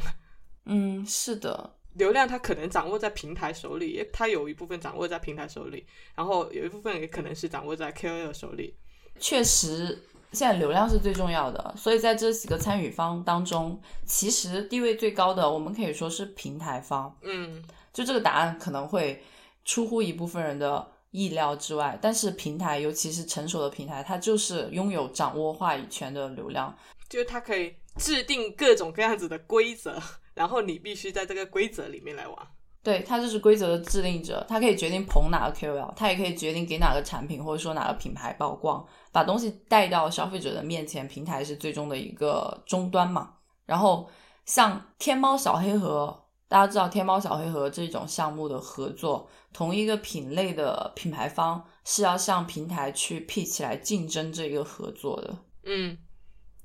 [0.66, 1.76] 嗯，是的。
[1.96, 5.86] 流量它可能掌握在平台手里，它有一部分掌握在平台手里，
[6.16, 8.76] 然后有一部分也可能是掌握在 KOL 手里。
[9.20, 17.16] 确实，现在流量是最重要的，所以在这几个参与方当中，其实地位最高的，我们可以说是平台方。
[17.22, 17.64] 嗯，
[17.94, 19.24] 就这个答案可能会
[19.64, 26.76] 出乎一部分人的意料之外，但是平台，尤其是成熟的平台，它就是拥有掌握话语权的流量。
[27.08, 30.02] 就是它可以制定各种各样子的规则，
[30.34, 32.38] 然后你必须在这个规则里面来玩。
[32.82, 41.08] 对，他就是规则的制定者，他可以决定捧哪个 KOL，他也可以决定给哪个产品或者说哪个品牌曝光，把东西带到消费者的面前。
[41.08, 43.36] 平台是最终的一个终端嘛。
[43.66, 44.10] 然后
[44.46, 55.34] 像天猫小黑盒，大家知道天猫小黑盒这种项目的合作，同一个品类的品牌方是要向平台去 pitch 来竞争这个合作的。
[55.64, 55.98] 嗯，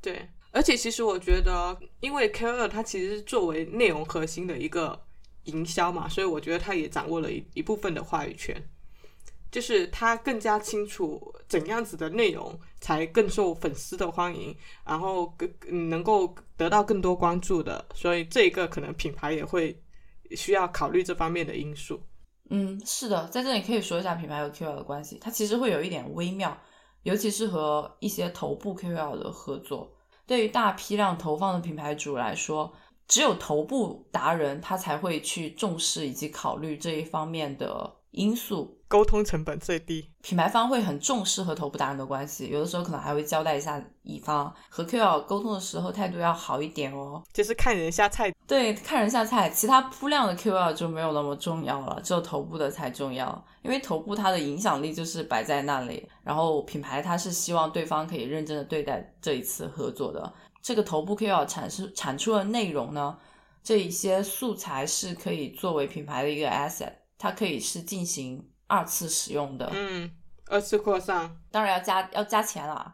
[0.03, 0.29] 对。
[0.53, 5.01] 而且其实我觉得，因为 K 二它其实是作为内容核心的一个。
[5.45, 8.63] 营销嘛，所以我觉得它也掌握了一一部分的话语权，
[9.51, 19.75] 就是他更加清楚怎样子的内容才更受粉丝的欢迎，然后更能够得到更多关注的，所以这一个可能品牌也会
[20.33, 21.99] 需要考虑这方面的因素。
[22.51, 26.55] 嗯，是的，在这里可以说一下品牌和 KOL 的关系，它其实会有一点微妙，
[27.05, 29.91] 尤其是和一些头部 KOL 的合作，
[30.29, 32.72] 对于大批量投放的品牌主来说。
[33.09, 40.11] 只有头部达人，他才会去重视以及考虑这一方面的因素，沟通成本最低。
[40.22, 48.32] 品牌方会很重视和头部达人的关系，有的时候可能还会交代一下乙方和 KOL 沟通的时候态度要好一点哦，就是看人下菜。
[48.47, 60.32] 对，看人下菜，其他铺量的 KOL 就没有那么重要了，只有头部的才重要，因为头部它的影响力就是摆在那里，然后品牌它是希望对方可以认真的对待这一次合作的。
[60.62, 63.18] 这个头部 KOL 产生产出的内容呢，
[63.62, 69.69] 这一些素材是可以作为品牌的一个 asset，它可以是进行二次使用的。
[69.75, 70.09] 嗯，
[70.47, 72.93] 二次扩散，当然要加要加钱啦。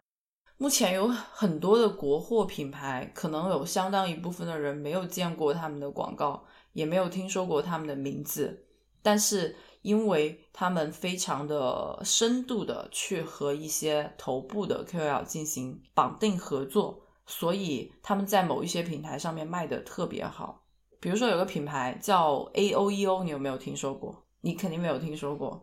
[0.57, 8.65] 目前有很多的国货品牌，可能有相当一部分的人没有见过他们的广告，也没有听说过他们的名字，
[9.03, 17.01] 但是因为他们非常的深度的去和一些头部的 KOL 进行绑定合作。
[17.27, 20.63] 所以他们在某一些平台上面卖的特别好，
[20.99, 24.24] 比如说有个品牌叫 A O E O，你有没有听说过？
[24.45, 25.59] 你肯定没有听说过。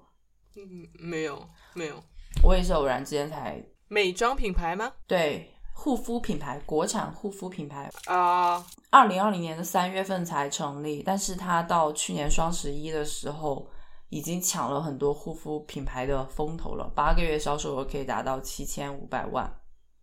[0.56, 0.60] 嗯，
[0.98, 1.94] 没有，没有。
[2.42, 3.64] 我也是偶然之间才。
[3.86, 4.92] 美妆品牌吗？
[5.06, 8.66] 对，护肤品牌，国产护肤品牌啊。
[8.90, 13.70] 二零二零年的三月份才成立，但是它到去年双十一的时候，
[14.08, 19.48] 已经抢了很多护肤品牌的风头了，八个月销售额可以达到七千五百万。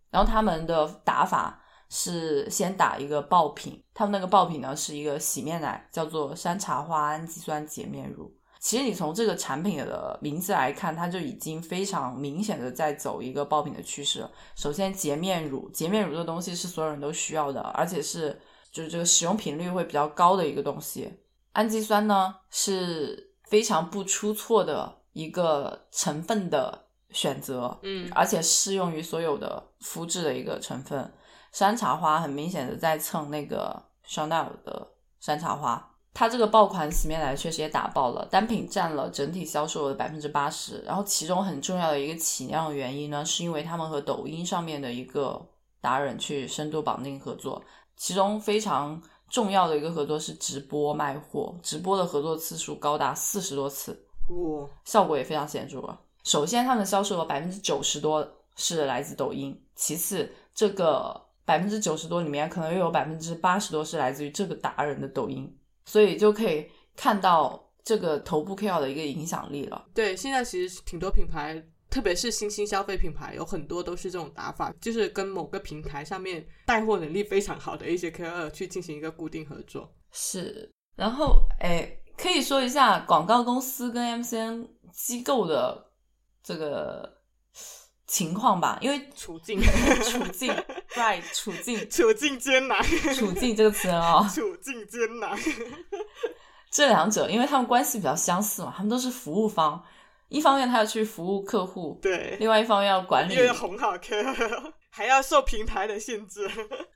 [0.10, 8.34] 然后他们的打法是先打一个爆品，他们那个爆品呢是一个洗面奶，叫做山茶花氨基酸洁面乳。
[8.60, 14.28] 其实你从这个产品的名字来看，它就已经非常明显的在走一个爆品的趋势。
[14.56, 18.40] 首先，洁面乳，洁面乳这东西是所有人都需要的，而且是
[18.72, 21.12] 就是这个使用频率会比较高的一个东西。
[21.54, 26.86] 氨基酸呢是非常不出错的一个成分的。
[27.12, 31.12] 选择，嗯，而且适用于所有的肤质的一个成分。
[31.52, 35.89] 山茶花很明显的在蹭那个 Chanel 的山茶花，
[36.20, 40.80] 它这个爆款洗面奶确实也打爆了，单品占了整体销售额的百分之八十。
[40.86, 45.42] 然后其中很重要的一个起量原因呢，是因为他们和抖音上面的一个
[45.80, 47.64] 达人去深度绑定合作，
[47.96, 55.98] 其中非常重要的一个合作是直播卖货，直播的合作次数高达四十多次，哇，效果也非常显著啊。
[56.26, 59.58] 首先，他们的销售额百分之九十多是来自抖音。
[59.74, 65.56] 其次，这个百分之九十多里面，可能又有百分之八十多是来自于这个达人的抖音。
[65.90, 69.88] 所以就可以看到这个头部 KOL 的一个影响力了。
[69.94, 79.92] 对，现在其实挺多品牌，特别是新兴消费品牌，有很多都是这种打法，就是跟某个平台上面带货能力非常好的一些 KOL 去进行一个固定合作。
[80.12, 85.88] 是，然后哎，可以说一下广告公司跟 MCN 机构的。
[86.42, 87.22] 这个
[88.08, 89.62] 情况吧，因为处境，
[90.02, 90.52] 处境
[90.96, 92.82] ，right，处境，处境艰难，
[93.16, 95.38] 处境这个词啊， 处境艰难。
[96.72, 99.84] 这两者，因为他们关系比较相似嘛，他们都是服务方，
[100.28, 104.16] 一方面他要去服务客户，对，另外一方面要管理，又要哄好客，
[104.90, 106.48] 还要受平台的限制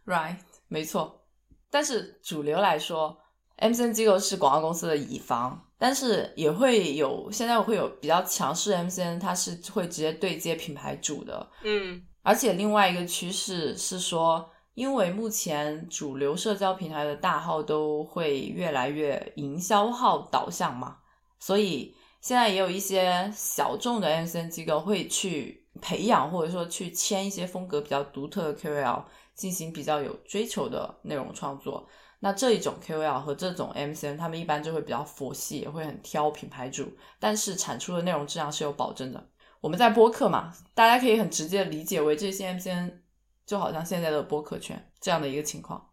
[0.06, 0.38] ，right，
[0.68, 1.26] 没错。
[1.70, 3.18] 但是主流来说
[3.58, 5.68] ，MCN 机构是广告公司的乙方。
[5.80, 20.98] 但是也会有，现在会有比较强势 MCN，它是会直接对接品牌主的，嗯，而且另外一个趋势是说，因为目前主流社交平台的大号都会越来越营销号导向嘛，
[21.38, 29.04] 所以现在也有一些小众的 MCN 机构会去培养或者说去签一些风格比较独特的 KOL，
[29.36, 31.88] 进行比较有追求的内容创作。
[32.20, 39.22] 那这一种 KOL 和这种 MCN，他们一般就会比较佛系，也会很挑品牌主，但是产出的内容质量是有保证的。
[39.64, 43.00] 我们在播客嘛，大家可以很直接理解为这些 MCN
[43.46, 45.90] 就好像现在的播客圈这样的一个情况。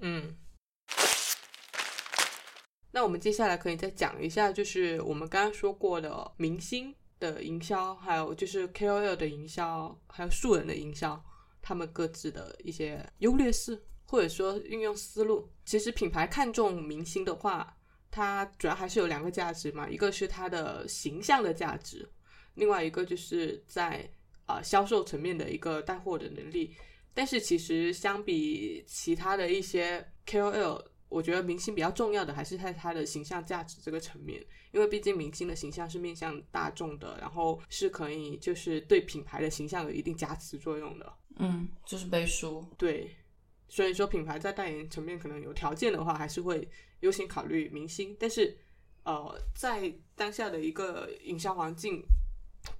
[0.00, 0.34] 嗯，
[2.90, 11.22] 那我们接下来可以再讲一下，就是我们刚刚说过的明星的营销，还有就是 KOL 的营销，还有素人的营销，
[11.60, 15.52] 他们各自的一些优劣势，或者说运用思路。
[15.66, 17.76] 其实品牌看重明星的话，
[18.10, 22.10] 它主要还是有两个价值嘛，一个是它的形象的价值，
[22.54, 24.08] 另外一个就是在
[24.46, 26.74] 啊、销售层面的一个带货的能力。
[27.14, 41.12] 但是其实相比其他的一些 KOL，我觉得明星比较重要的还是在他的形象价值这个层面，因为毕竟明星的形象是面向大众的，然后是可以就是对品牌的形象有一定加持作用的。
[41.36, 42.66] 嗯，就是背书。
[42.76, 43.08] 对，
[43.68, 46.68] 所以说品牌在代言层面可能有条件的话，还是会
[47.00, 48.16] 优先考虑明星。
[48.18, 48.56] 但是，
[49.04, 52.04] 呃，在当下的一个营销环境，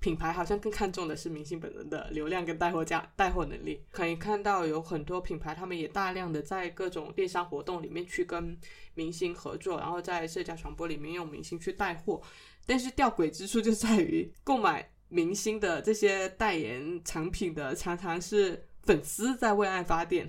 [0.00, 3.82] 品牌好像更看重的是明星本人的流量跟带货价、带货能力。
[3.90, 8.56] 可以看到有很多品牌，他们也大量的在各种电商活动里面去跟
[8.94, 12.20] 明星合作，然后在社交传播里面用明星去带货。
[12.66, 20.28] 但是吊诡之处就在于，购买明星的这些代言产品的，常常是粉丝在为爱发电，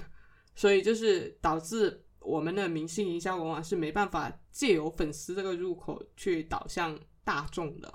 [0.53, 7.93] 所以就是导致我们的明星营销往往是没办法借由粉丝这个入口去导向大众的，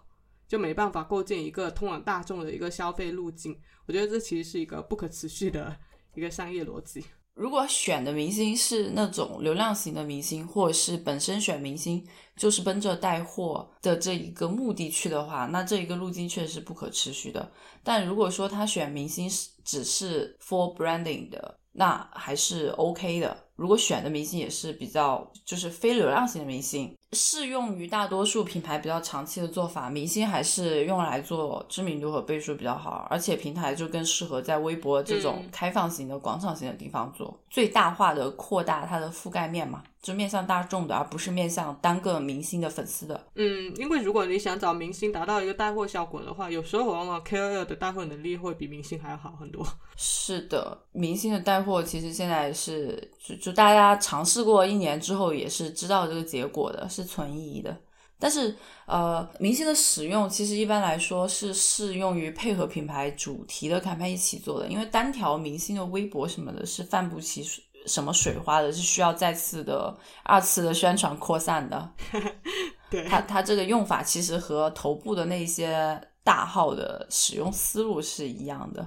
[0.51, 3.57] 就没办法构建一个通往大众的一个消费路径。
[3.87, 5.77] 我觉得这其实是一个不可持续的
[6.17, 7.05] 一个商业逻辑。
[7.35, 12.05] 如果选的明星是那种流量型的明星，或者是本身选明星
[12.37, 17.51] 就是奔着带货的这一个目的去的话，那这一个路径确实是不可持续的。
[17.85, 23.45] 但如果说他选明星是只是 for branding 的，那还是 OK 的。
[23.55, 43.21] 如果选的明星也是比较就是非流量型的明星，适用于大多数品牌比较长期的做法，明星还是用来做知名度和倍数比较好，而且平台就更适合在微博这种嗯开放型的广场型的地方做，最大化的扩大它的覆盖面嘛，就面向大众的，而不是面向单个明星的粉丝的。
[43.35, 49.67] 嗯，因为如果你想找明星达到一个带货效果的话，有时候往往 KOL 的带货能力会比明星还要好很多。
[49.97, 57.77] 是的，明星的带货其实现在是就就大家尝试过一年之后，也是知道这个结果的，是存疑的。
[58.19, 58.55] 但是
[58.87, 67.43] 呃，明星的使用其实一般来说是适用于配合品牌主题的 campaign 一起做的，因为单条明星的微博什么的是泛不起
[67.87, 71.93] 什么水花的，是需要再次的二次的宣传扩散的。
[72.91, 78.87] 对，它它这个用法其实和头部的那些大号的使用思路是一样的。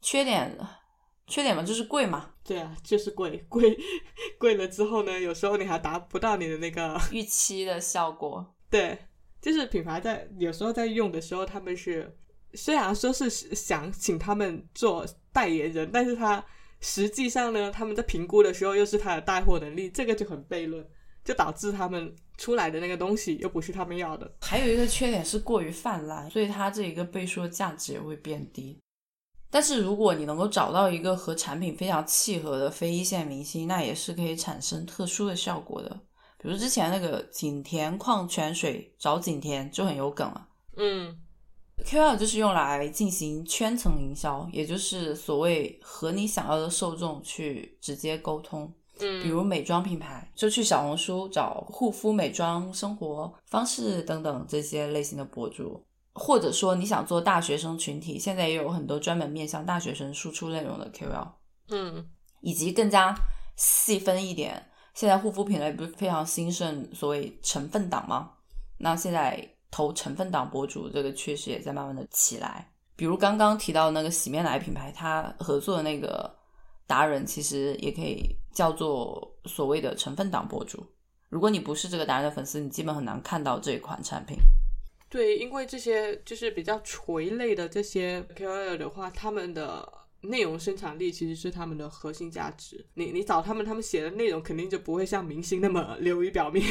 [0.00, 0.58] 缺点，
[1.28, 3.76] 缺点嘛就是贵嘛，对啊，就是贵贵
[4.38, 8.54] 贵了之后呢，有时候你还达不到你的那个 预期的效果。
[8.68, 8.98] 对，
[9.40, 12.14] 就是品牌在有时候在用的时候，他们是
[12.52, 16.44] 虽然说是想请他们做代言人，但是他
[16.80, 20.86] 实际上呢，他们在评估的时候又是他的带货能力，这个就很悖论，
[21.24, 24.30] 就导致他们出来的那个东西又不是他们要的。
[24.42, 28.78] 还有一个缺点是过于泛滥，所以它这一个倍数的价值也会变低。
[29.54, 35.88] 但是如果你能够找到一个和产品非常契合的非一线明星，那也是可以产生特殊的效果的。
[36.42, 40.48] 比如之前那个景田矿泉水找景田就很有梗了。
[40.76, 41.16] 嗯
[41.86, 48.68] KOL 就是用来进行圈层营销，也就是所谓和你想要的受众去直接沟通。
[48.98, 55.80] 嗯，比如美妆品牌，就去小红书找护肤、美妆、生活方式等等这些类型的博主，
[56.14, 61.28] 或者说你想做大学生群体，现在也有很多专门面向大学生输出内容的 KOL，
[61.68, 62.08] 嗯
[62.40, 63.14] 以及更加
[63.56, 68.30] 细分一点，现在护肤品类不是非常兴盛，所谓成分党吗？
[68.78, 72.70] 那现在投成分党博主这个确实也在慢慢的起来。
[72.96, 76.32] 比如刚刚提到那个洗面奶品牌，它合作的那个
[76.86, 80.86] 达人，其实也可以叫做所谓的成分党博主。
[81.28, 84.38] 如果你不是这个达人的粉丝，你基本很难看到这一款产品。
[85.14, 89.88] 对，因为这些就是比较垂类的这些 KOL 的话，他们的
[90.22, 92.84] 内容生产力其实是他们的核心价值。
[92.94, 96.66] 你你找他们，他们写的内容肯定就不会像明星那么流于表面。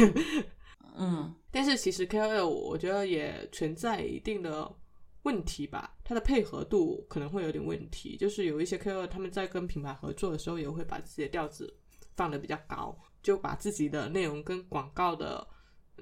[0.99, 4.69] 嗯，但是其实 KOL 我觉得也存在一定的
[5.21, 8.17] 问题吧，它的配合度可能会有点问题。
[8.17, 11.73] 就是有一些 KOL 他们在跟品牌合作的时候，也会把自己的调子
[12.17, 15.47] 放的比较高，就把自己的内容跟广告的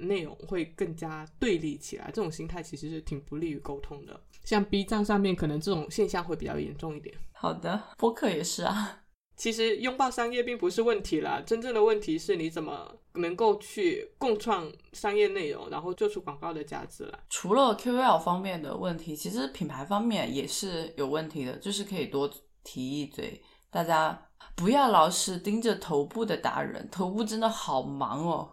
[0.07, 4.19] 内容会更加对立起来，这种心态其实是挺不利于沟通的。
[4.43, 7.15] 像 B 站上面可能这种现象会比较严重一点。
[7.33, 8.97] 好的，播客也是啊。
[9.37, 17.19] 其实拥抱商业并不是问题啦，真正的问题是你怎么能够去共创商业内容，然后做出广告的价值来。
[17.29, 22.29] 除了 QL 方面的问题，其实品牌方面也是有问题的，就是可以多
[22.63, 23.41] 提一嘴，
[23.71, 28.47] 大家不要老是盯着头部的达人，头部真的好忙哦，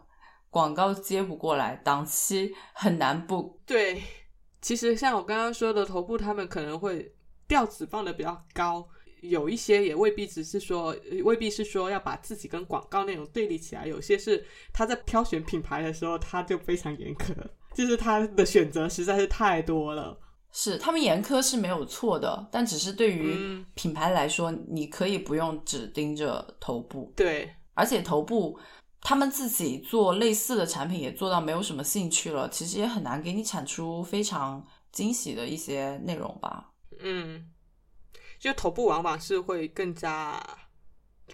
[0.50, 3.60] 广告接不过来，档期很难不。
[3.66, 4.02] 对，
[4.60, 7.14] 其实像我刚刚说的，头部他们可能会
[7.46, 8.88] 调子放的比较高。
[9.20, 13.84] 有一些也未必只是说，未必是说要把自己跟广告内容对立起来。
[13.84, 17.34] 有些是他在挑选品牌的时候，他就非常严苛，
[17.74, 20.16] 就是他的选择实在是太多了。
[20.52, 27.12] 是他们严苛是没有错的，但只是对于品牌来说，你可以不用只盯着头部。
[27.16, 28.56] 对，而且头部
[29.00, 36.72] 他们自己做类似的产品也做到没有什么兴趣了，其实也很难给你产出非常惊喜的一些内容吧。
[37.00, 37.50] 嗯。
[38.38, 40.40] 就头部往往是会更加，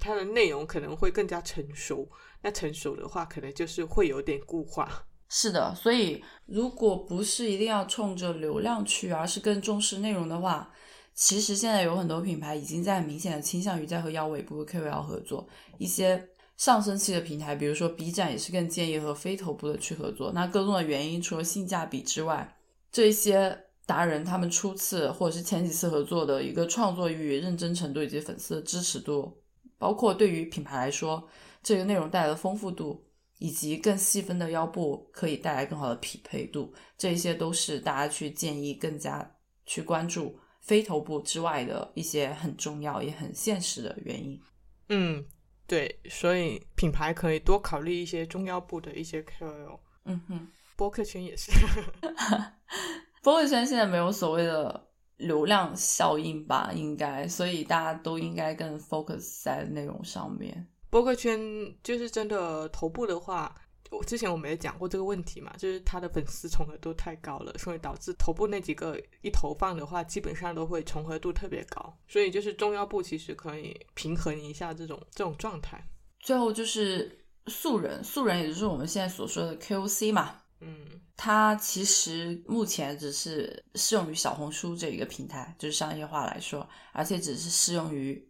[0.00, 2.10] 它的内容可能会更加成熟。
[2.40, 5.04] 那成熟的话，可能就是会有点固化。
[5.28, 10.72] 是的，所以如果不是一定要冲着流量去，而是更重视内容的话，
[11.12, 15.46] 其实现在有很多品牌已经在明显的倾向于在和腰尾部 KOL 合作。
[15.76, 16.26] 一些
[16.56, 20.32] 上升期的平台，比如说 B 站，也是更建议和非头部的去合作。
[20.32, 22.56] 那更多的原因，除了性价比之外，
[22.90, 23.60] 这些。
[23.86, 29.30] 达人他们初次或者是前几次合作的一个创作欲、认真程度以及粉丝的支持度，
[29.76, 31.22] 包括对于品牌来说，
[31.62, 33.04] 这个内容带来的丰富度，
[33.40, 39.36] 以及更细分的腰部可以带来更好的匹配度，这些都是大家去建议更加
[39.66, 44.40] 去关注非头部之外的一些很重要也很现实的原因。
[44.88, 45.22] 嗯，
[45.66, 49.80] 对，所以品牌可以多考虑一些中腰部的一些 KOL。
[50.04, 51.50] 嗯哼，播客圈也是。
[53.22, 60.68] 播客圈现在没有所谓的流量效应吧，应该，所以大家都应该更 focus 在内容上面。
[60.90, 61.40] 播客圈
[61.82, 63.54] 就是真的头部的话，
[63.96, 71.96] 我之前我们也讲过这个问题嘛，就是他的粉丝重合度太高了，所以导致头部那几个一投放的话，基本上都会重合度特别高。
[72.08, 75.82] 所以就是中腰部其实可以平衡一下这种这种状态。
[76.20, 80.40] 最后就是素人，素人也就是我们现在所说的 KOC 嘛。
[80.60, 88.26] 嗯，它其实目前只是适用于小红书这一个平台，就是商业化来说，而且只是适用于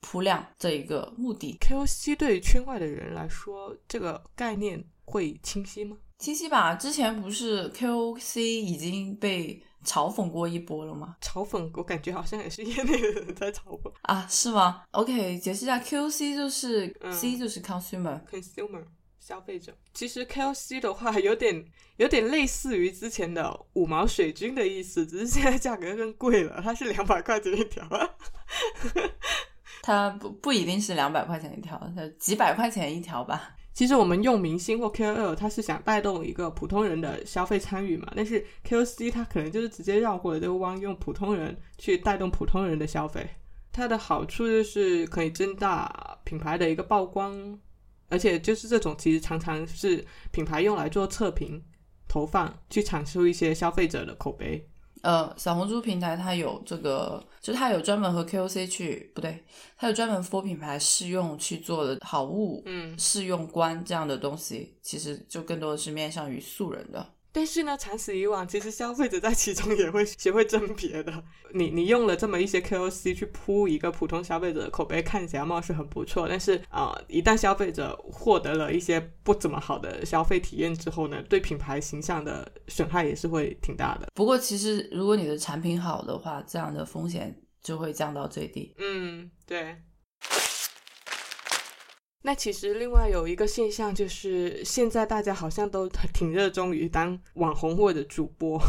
[0.00, 1.56] 铺量这一个目的。
[1.60, 5.96] KOC 对圈外的人来说，这个概念会清晰吗？
[6.18, 6.74] 清晰吧。
[6.74, 11.16] 之前不是 KOC 已经被嘲讽过一波了吗？
[11.22, 14.26] 嘲讽，我感觉好像也是业内的人在嘲讽啊？
[14.28, 18.84] 是吗？OK，解释一下，KOC 就是 C 就是 consumer，consumer。
[19.20, 21.62] 消费者其实 KOC 的话有点
[21.98, 27.86] 有点类似于之前的五毛水军的意思，只是现在价格更贵了，它是两百块钱一条。
[29.82, 33.54] 它不不一定是两百块钱一条，它几百块钱一条吧。
[33.78, 43.24] 其实我们用明星或 KOL，它是想带动一个普通人的消费参与嘛，但是 KOC 它可能就是直接绕过了这个弯，用普通人去带动普通人的消费。
[43.70, 47.56] 它的好处就是可以增大品牌的一个曝光。
[48.08, 51.62] 而且就是这种，其实常常是品牌用来做测评、
[52.08, 54.68] 投放，去产出一些消费者的口碑。
[55.02, 59.44] 呃，小红书平台它有这个，就它有专门和 KOC 去，不对，
[59.76, 67.14] 它有专门 for 品牌试用去做的好物，嗯，试用官这样的东西，其实就更多的是面向于素人的。
[67.30, 71.22] 但是呢，长此以往，其实消费者在其中也会学会甄别的。
[71.54, 76.26] 你你用了这么一些 KOC 去铺一个普通消费者的口碑，看起来貌似很不错。
[76.28, 84.08] 但是啊，一旦消费者获得了一些不怎么好的消费体验之后呢，对品牌形象的损害也是会挺大的。
[84.14, 88.74] 不过，其实如果你的产品好的话，这样的风险就会降到最低。
[88.78, 89.76] 嗯，对。
[92.22, 98.60] 那其实另外有一个现象，就是现在大家好像都挺热衷于当网红或者主播。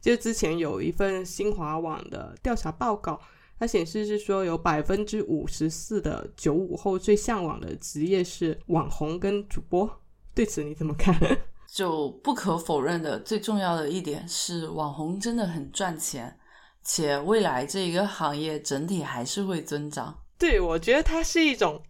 [0.00, 3.20] 就之前有一份新华网的调查报告，
[3.58, 9.88] 它显示是说有百分之五十四的九五后最向往的职业是网红跟主播。
[10.34, 11.16] 对此你怎么看？
[11.72, 16.38] 就不可否认的，最重要的一点是网红真的很赚钱，
[16.82, 20.16] 且未来这一个行业整体还是会增长。
[20.38, 21.80] 对，我觉得它是一种。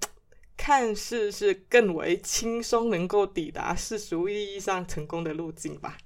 [0.57, 5.99] 看似是更为轻松，能够抵达世俗意义上成功的路径吧。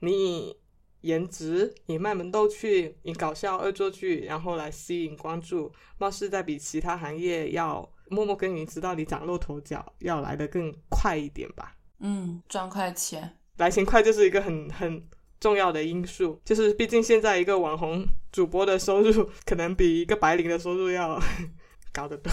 [0.00, 0.56] 你
[1.00, 11.76] 颜值，你卖萌逗趣，你搞笑恶作剧，然后来吸引关注，貌似在比其他行业要默默耕耘，直到你崭露头角，要来的更快一点吧。
[12.00, 13.36] 嗯，赚快钱。
[13.56, 15.04] 来钱快就是一个很很
[15.40, 21.20] 重要的因素，就是毕竟现在一个网红主播的收入可能比一个白领的收入要
[21.92, 22.32] 高得多。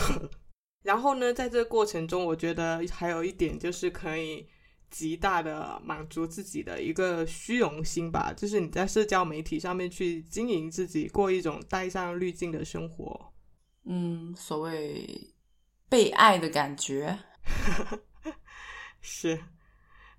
[0.86, 4.48] 然后呢，在这个过程中，我觉得还有一点就是可以
[4.92, 13.34] 极大的满足自己的一个虚荣心吧，就是你在社交媒体上面去经营自己，过一种带上滤镜的生活。
[13.86, 15.34] 嗯，所谓
[15.90, 17.18] 被爱的感觉。
[19.02, 19.44] 是，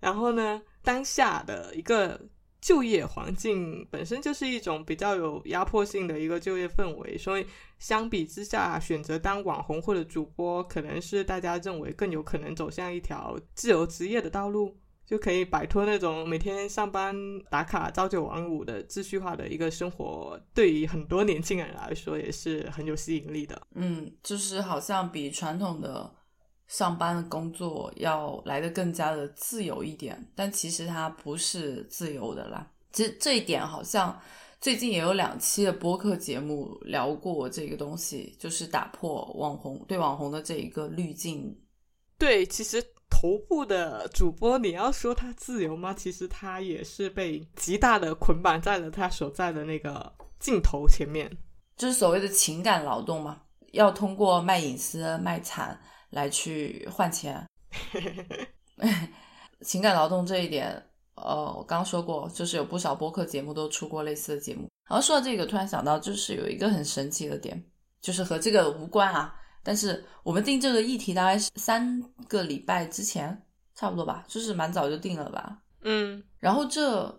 [0.00, 2.28] 然后呢，当下的一个
[2.66, 7.46] 就业环境本身就是一种比较有压迫性的一个就业氛围，所以
[7.78, 17.14] 相比之下，选择当网红或者主播，可能是大家认为更有可能走向一条自由职业的道路，就可以摆脱那种每天上班
[17.48, 23.62] 打卡、朝九晚五的秩序化的一个生活，对于很多年轻人来说也是很有吸引力的。
[23.76, 26.12] 嗯，就是好像比传统的。
[26.66, 32.68] 上班的工作要来的更加的自由一点，但其实它不是自由的啦。
[32.92, 34.18] 其实这一点好像
[34.60, 41.56] 最近也有两期的播客节目聊过这个东西，就是打破网红对网红的这一个滤镜。
[42.18, 45.94] 对，其实头部的主播，你要说他自由吗？
[45.94, 51.30] 其实他也是被极大的捆绑在了他所在的那个镜头前面，
[51.76, 53.42] 就是所谓的情感劳动嘛，
[53.72, 55.78] 要通过卖隐私、卖惨。
[56.10, 57.46] 来去换钱，
[59.62, 60.70] 情感劳动这一点，
[61.14, 64.68] 呃，我刚刚说过，就是有不少播客节目都出过类似的节目。
[64.88, 67.60] 然后说到这个，突然想到，就是有一个很神奇的点，
[68.00, 69.34] 就是和这个无关啊。
[69.62, 73.36] 但是我们定这个议题大概是三个礼拜之前，
[73.74, 75.58] 差不多吧，就是蛮早就定了吧。
[75.82, 76.22] 嗯。
[76.38, 77.12] 然后这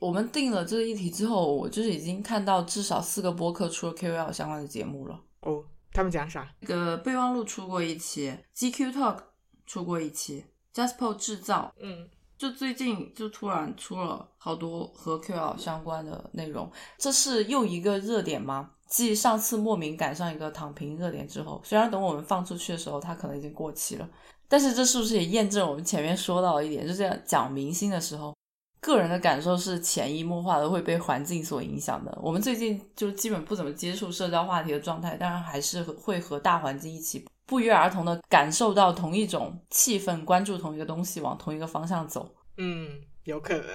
[0.00, 5.18] 我们定了这个议题之后，我就是已经看到至少四个播客出了 KOL 相关的节目了。
[5.40, 5.64] 哦。
[5.92, 6.50] 他们讲啥？
[6.60, 9.18] 那个备忘录出过一期，GQ Talk
[9.66, 18.70] 出过一期，Jasper 制造，嗯，就最近就突然出了好多和 QL 相关的内容，这是又一个热点吗？
[18.86, 24.08] 继上次莫名赶上一个躺平热点之后，虽然等我们放出去的时候，它可能已经过期了，
[24.48, 28.34] 但是这是不是也验证我们前面说到的一点，就是讲明星的时候？
[28.82, 32.18] 个人的感受是潜移默化的会被环境所影响的。
[32.20, 42.34] 我们最近就基本不怎么接触社交话题的状态，当然还是会和大环境一起不约而同的感受到同一种气氛，关注同一个东西，往同一个方向走。
[42.56, 43.66] 嗯，有可能。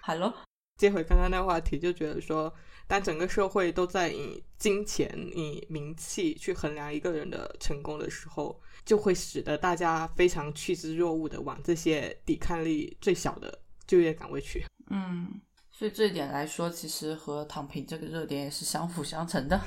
[0.00, 0.32] Hello，
[0.78, 2.50] 接回刚刚那话题，就觉得说，
[2.86, 13.60] 当整个社会都在以金钱、以名气去衡量一个人的成功的时候，就会使得大家非常趋之若鹜的往这些抵抗力最小的。
[13.86, 19.60] 就业岗位去，嗯，所以这一点来说，其实和躺平这个热点也是相辅相成的。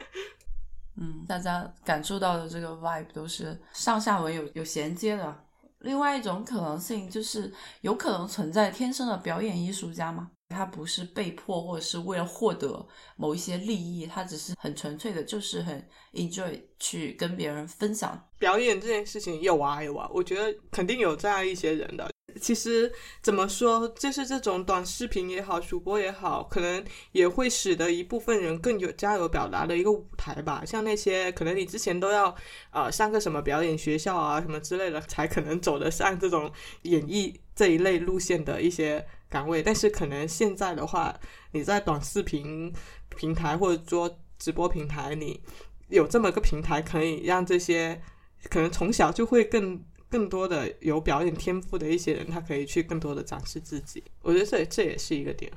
[0.98, 5.44] 嗯，大家感受到的这个 vibe 都是上下文有有衔接的。
[5.80, 10.30] 另外一种可能性就是，有可能存在天生的表演艺术家吗？
[10.48, 12.86] 他不是被迫或者是为了获得
[13.16, 19.40] 某一些利益，他只是很纯粹的，就是很 enjoy 去跟别人分享表演这件事情。
[19.42, 22.08] 有啊有啊，我觉得肯定有这样一些人的。
[22.40, 30.62] 其实怎么说，就是这种短视频也好，主播也好，可能也会使得一部分人更有加油表达的一个舞台吧。
[30.64, 32.34] 像那些可能你之前都要
[32.72, 36.52] 呃上个什么表演学校啊什么之类的，才可能走得上这种
[36.82, 39.62] 演艺这一类路线的一些岗位。
[39.62, 41.18] 但是可能现在的话，
[41.52, 42.72] 你在短视频
[43.16, 45.40] 平台或者说直播平台，你
[45.88, 48.02] 有这么个平台，可以让这些
[48.50, 49.82] 可能从小就会更。
[50.16, 54.02] 更多的有表演天赋的一些人，他可以去更多的展示自己。
[54.22, 55.52] 我觉得这这也是一个点。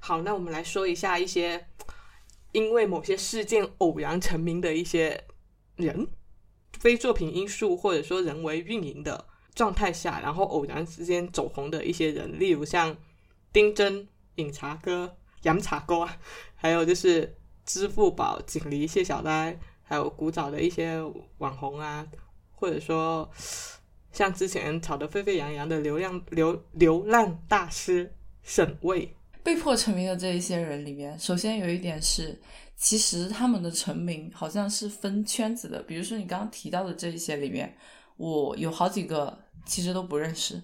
[0.00, 1.68] 好，那我们来说一下一些
[2.50, 5.28] 因为某些事件偶然成名的一些
[5.76, 6.08] 人，
[6.72, 12.96] 非作品因素或者说人为运营的状态下，然后偶然之间走红的一些人，例如像
[13.52, 16.08] 丁真、饮茶哥、杨茶哥，
[16.56, 19.56] 还有就是支付宝、锦鲤、谢小呆。
[19.86, 20.98] 还有古早的一些
[21.36, 22.06] 网红啊，
[22.64, 23.30] 或者说
[24.10, 28.10] 像之前吵得沸沸扬扬的流量流流浪大师
[28.42, 32.40] 沈巍，被迫成名的这一些人里面，首先有一点是，
[32.74, 35.82] 其实他们的成名好像是分圈子的。
[35.82, 37.76] 比如说你刚刚提到的这一些里面，
[38.16, 40.62] 我有好几个其实都不认识，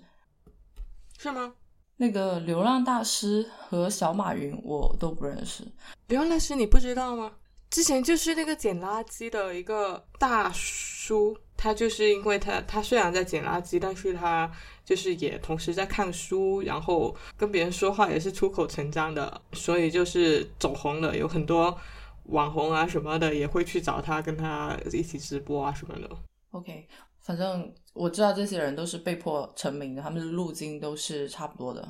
[1.18, 1.52] 是吗？
[1.98, 5.62] 那个流浪大师和小马云我都不认识，
[6.06, 7.30] 流浪大师你不知道吗？
[7.68, 14.50] 之前就是那个捡垃圾的一个大叔，他就是因为他他虽然在捡垃圾，但是他
[14.82, 21.14] 就是也同时在看书，然后跟别人说话也是出口成章的，所以就是走红了。
[21.14, 21.78] 有很多
[22.24, 26.08] 网红啊什么的也会去找他，跟他一起直播啊什么的。
[26.52, 26.88] OK，
[27.18, 31.86] 反正我知道这些人都是被迫成名的，他们的路径都是差不多的。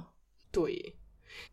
[0.50, 0.96] 对，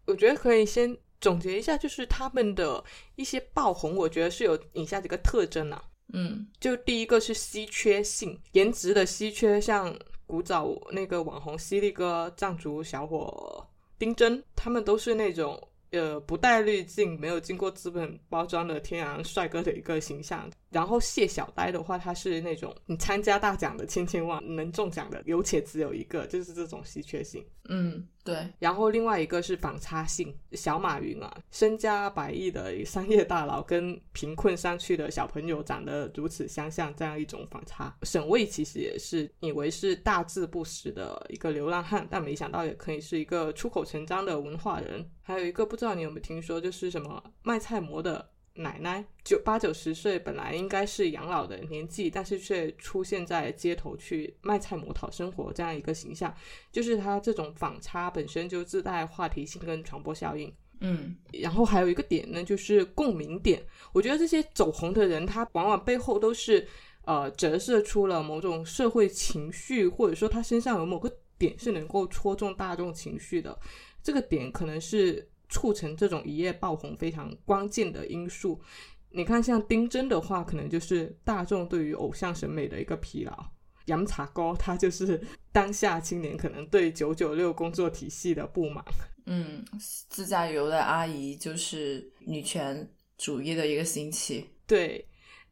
[0.08, 2.84] 我觉得可以先总结一下，就是他们的
[3.16, 5.84] 一些爆红，我觉得是有以下几个特征啊。
[6.14, 9.94] 嗯就第一个是稀缺性，颜值的稀缺，像
[10.26, 13.66] 古早那个网红犀利哥、藏族小伙
[14.00, 20.50] 丁真，他们都是那种呃不带滤镜、没有经过资本包装的天然帅哥的一个形象。
[20.78, 27.44] 然后谢小呆的话，他是那种你参加大奖的千千万，能中奖的有且只有一个，就是这种稀缺性。
[27.68, 37.98] 嗯，对，然后另外一个是反差性，小马云啊，身家百亿的商业大佬跟贫困山区的小朋友长得如此相像，这样一种反差。
[38.04, 45.10] 沈巍其实也是以为是大字不识的一个流浪汉，但没想到也可以是一个出口成章的文化人。
[45.24, 48.30] 还有一个不知道你有没有听说，就是什么卖菜馍的。
[48.58, 56.36] 奶奶九八九十岁，本来应该是养老的年纪，但是却出现在街头去卖菜馍讨生活，这样一个形象，
[56.72, 60.52] 就是他这种反差本身就自带话题性跟传播效应。
[60.80, 63.64] 嗯然后还有一个点呢，就是共鸣点。
[63.94, 66.68] 我觉得这些走红的人，他往往背后都是
[67.06, 73.58] 呃折射出了某种社会情绪，或者说他身上有某个点是能够戳中大众情绪的。
[74.04, 78.62] 这个点可能是促成这种一夜爆红非常关键的因素。
[79.10, 83.52] 你看，像丁真的话，可能就是大众对于偶像审美的一个疲劳。
[83.86, 85.22] 杨茶高他就是
[85.54, 88.84] 当下青年可能对九九六工作体系的不满。
[89.26, 89.64] 嗯，
[90.10, 94.50] 自驾游的阿姨就是女权主义的一个兴起。
[94.66, 95.08] 对，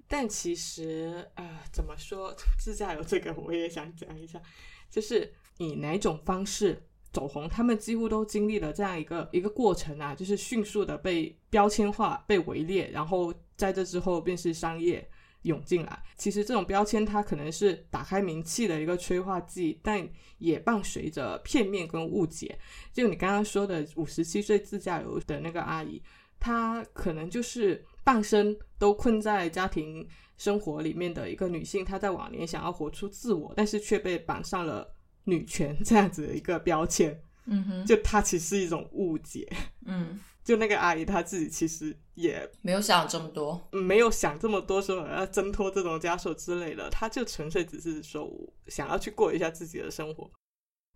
[0.06, 4.42] 但其实啊、呃怎么说 自驾游这个我也想讲一下，
[4.90, 6.86] 就是以哪种方式
[7.16, 15.08] 走红，他们几乎都经历了这样一个一个过程啊，就是迅速的被标签化、被围猎，然后在这之后便是商业。
[15.46, 20.10] 涌进来，其实这种标签它可能是打开名气的一个催化剂，但
[20.40, 22.58] 也伴随着片面跟误解。
[22.92, 26.02] 就你刚刚说的五十七岁自驾游的那个阿姨，
[26.40, 34.95] 她可能就是半生都困在家庭生活里面的一个女性，她在往年想要活出自我，但是却被绑上了
[35.26, 39.48] 女权这样子的一个标签，嗯哼，就它其实是一种误解。
[39.86, 43.68] 嗯，就那个阿姨她自己其实也没有想这么多。
[43.72, 48.32] 没有想这么多，说我要挣脱这种枷锁之类的，她就纯粹只是说
[48.68, 50.32] 想要去过一下自己的生活。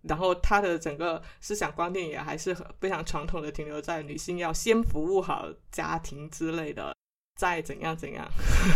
[0.03, 6.95] 然后她的整个思想观念也还是很非常传统的，停留在女性要先服务好家庭之类的，
[7.35, 8.25] 再怎样怎样。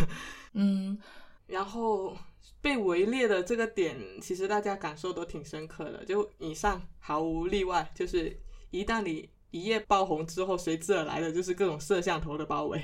[0.53, 0.97] 嗯
[1.47, 2.17] 然后
[2.63, 6.05] 被围猎的这个点，其实大家感受都挺深刻的。
[6.05, 8.39] 就以上毫无例外，就是
[8.71, 12.81] 一旦你一夜爆红之后，随之而来的就是各种摄像头的包围。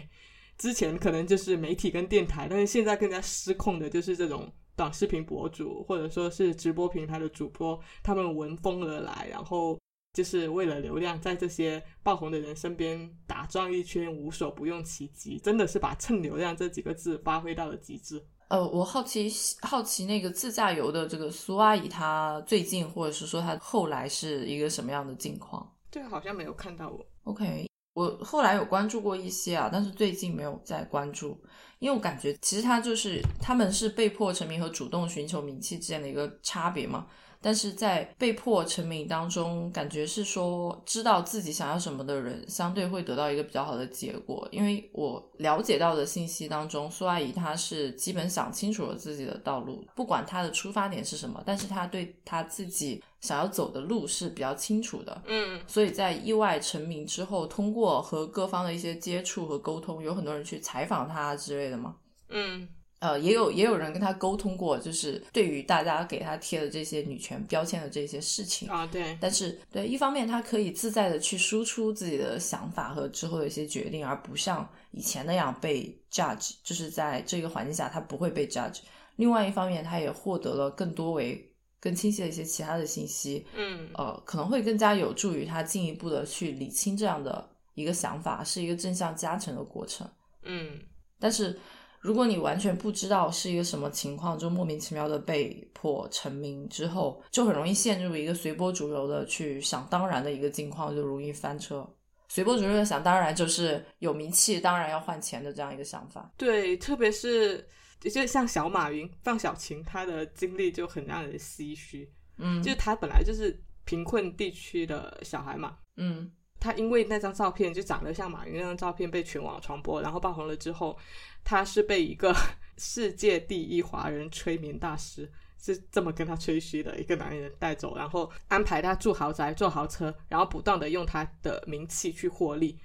[0.57, 9.79] 之前可能就是媒体跟电台，但是现在更加失控的就是这种短视频博主或者说是直播平台的主播，他们闻风而来，然后
[10.11, 18.21] 就是为了流量，在这些爆红的人身边打转一圈，无所不用其极，真的是把蹭流量这几个字发挥到了极致。
[18.49, 19.31] 呃，我好奇
[19.61, 27.05] 好奇那个自驾游的这个苏阿姨，她最近或者是说她后来是一个什么样的境况这个好像没有看到我。
[27.25, 31.39] ？OK，我后来有关注过一些啊，但是最近没有再关注，
[31.77, 37.05] 因为我感觉其实他就是他们是被迫成名和主动寻求名气之间的一个差别嘛。
[37.41, 44.47] 但是在被迫成名当中，感觉是说知道自己想要什么的人，相对会得到一个比较好的结果。
[44.51, 55.21] 因为我了解到的信息当中，苏阿姨她是基本想清楚了自己的道路，不管她的出发点是什么，但是她对她自己想要走的路是比较清楚的。
[55.25, 61.95] 嗯所以在意外成名之后，通过和各方的一些接触和沟通，有很多人去采访她之类的嘛。
[62.29, 62.67] 嗯
[62.99, 68.67] 呃，也有也有人跟他沟通过，就是对于大家给他贴的这些女权标签的这些事情。
[68.69, 78.79] 啊，对，但是，对一方面，他可以自在的去输出自己的想法和之后的一些决定，而不像以前那样被 judge，就是在这个环境下他不会被 judge。
[79.15, 90.05] 另外一方面，他也获得了更多为更清晰的一些其他的信息，嗯呃，可能会更加有助于他进一步的去理清这样的一个想法，是一个正向加成的过程。
[90.43, 90.79] 嗯
[91.21, 91.59] 但是，
[91.99, 101.87] 如果你完全不知道是一个什么情况，就莫名其妙的被迫成名之后，就很容易陷入一个随波逐流的去想当然的一个境况，就容易翻车。
[102.27, 106.31] 随波逐流的想当然就是有名气，当然要换钱的这样一个想法。
[106.37, 107.67] 对，特别是
[107.99, 112.09] 就像小马云、范小勤，他的经历就很让人唏嘘。
[112.37, 116.31] 嗯，就是他本来就是贫困地区的小孩嘛，嗯
[116.61, 120.97] 他因为那张照片就长得像马云那张照片被全网传播，然后爆红了之后，
[121.43, 122.35] 他是被一个
[122.77, 125.29] 世界第一华人催眠大师
[125.61, 132.79] 是这么跟他吹嘘的一个男人带走，然后安排他住豪宅、坐豪车，然后不断的用他的名气去获利，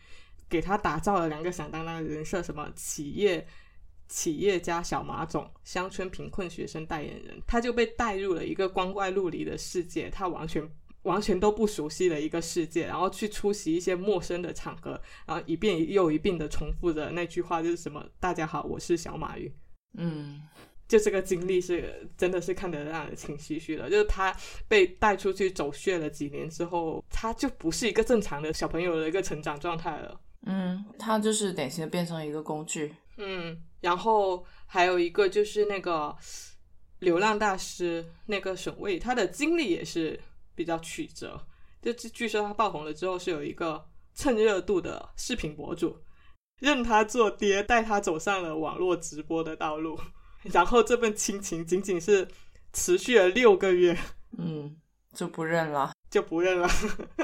[0.48, 3.46] 给他打造了两个响当当的人设，什么企业
[4.08, 10.68] 企业家小马总、乡村贫困学生代言人，他就被带入了一个光怪陆离的世界，他完全。
[11.04, 19.52] 完全都不熟悉的一个世界，然后去出席一些陌生的场合，然后一遍又一遍的重复着那句话，就是什么“大家好，我是小马云”。
[19.96, 20.42] 嗯，
[20.88, 23.88] 就这个经历是真的是看得让人挺唏嘘的。
[23.90, 24.34] 就是他
[24.66, 30.18] 被带出去走穴了几年之后，他就不是一个正常的小朋友的一个成长状态了。
[30.46, 32.94] 嗯，他就是典型的变成一个工具。
[33.18, 36.16] 嗯，然后还有一个就是那个
[37.00, 40.18] 流浪大师那个沈巍，他的经历也是。
[40.54, 41.46] 比较曲折，
[41.82, 45.98] 就据说他爆红了之后，是有一个蹭热度的视频博主，
[46.60, 49.98] 认他做爹，带他走上了网络直播的道路。
[50.44, 52.28] 然后这份亲情仅仅是
[52.72, 53.98] 持续了六个月，
[54.36, 54.76] 嗯，
[55.14, 56.68] 就不认了，就不认了。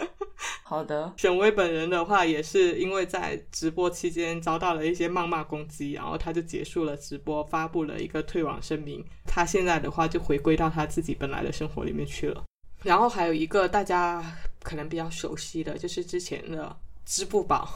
[0.64, 9.05] 好的，沈巍本人的话，也是因为在直播期间遭到了一些谩骂攻击，然后他就结束了直播，发布了一个退网声明。
[9.26, 12.45] 他现在的话，就回归到他自己本来的生活里面去了。
[12.83, 14.24] 然后还有一个大家
[14.62, 16.74] 可能比较熟悉的就是之前的
[17.05, 17.68] 支付宝，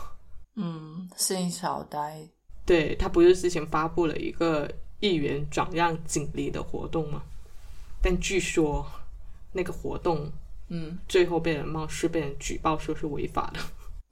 [0.56, 2.26] 嗯，信小呆，
[2.64, 7.22] 对他不是之前发布了一个一元转让锦鲤的活动吗？
[8.02, 8.86] 但据说
[9.52, 10.30] 那个活动，
[10.68, 13.60] 嗯，最后被人冒失被人举报说是违法的。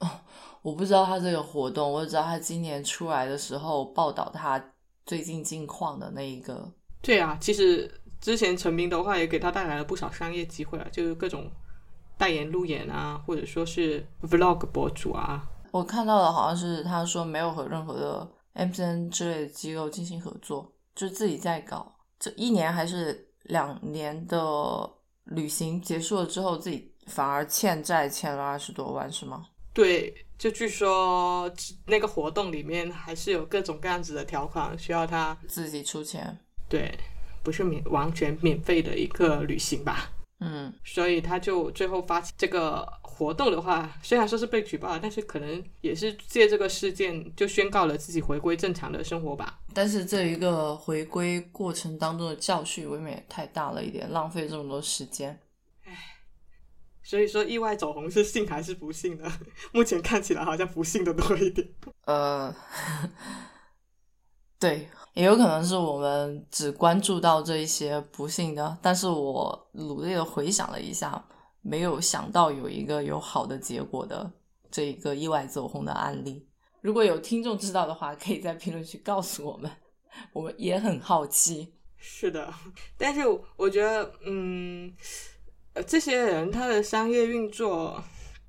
[0.06, 0.20] 哦，
[0.62, 4.62] 我不知道他这个活动，我只知道他今年出来的时候报道他
[5.06, 6.70] 最近近况的那一个。
[7.00, 7.90] 对啊，其实。
[8.22, 11.50] 之前成名的话，也给他带来了不少商业机会啊，就是各种
[12.16, 15.44] 代言路演啊，或者说是 vlog 博主啊。
[15.72, 21.92] 我看到的好像是他说没有和任何的 MCN 之类的机构进行合作，就自己在搞。
[22.20, 24.88] 这一年还是两年的
[25.24, 29.44] 旅行结束了之后，自己反而欠债欠了二十多万，是吗？
[29.74, 31.50] 对，就据说
[31.86, 36.38] 那个活动里面还是有各种各样子的条款，需要他自己出钱。
[36.68, 36.96] 对。
[37.42, 40.10] 不是免完全免费的一个旅行吧？
[40.44, 49.60] 嗯，所以他就最后发起这个活动的话，虽然说是被举报了，但是可能也是借这个事件就宣告了自己回归正常的生活吧。
[49.72, 55.38] 但是这一个回归过程当中的教训未免也太大了一点，浪费这么多时间。
[55.84, 55.96] 唉，
[57.04, 59.32] 所以说意外走红是幸还是不幸呢？
[59.70, 61.68] 目前看起来好像不幸的多一点。
[62.06, 62.52] 呃，
[64.58, 64.88] 对。
[65.14, 71.22] 也有可能是我们只关注到这一些不幸的，但是我努力的回想了一下，
[71.60, 74.32] 没有想到有一个有好的结果的
[74.70, 76.48] 这一个意外走红的案例。
[76.80, 79.70] 如果有听众知道的话，可以在评论区告诉我们，
[80.32, 81.74] 我们也很好奇。
[81.98, 82.52] 是的，
[82.96, 83.20] 但是
[83.56, 84.90] 我觉得，嗯，
[85.86, 88.02] 这些人他的商业运作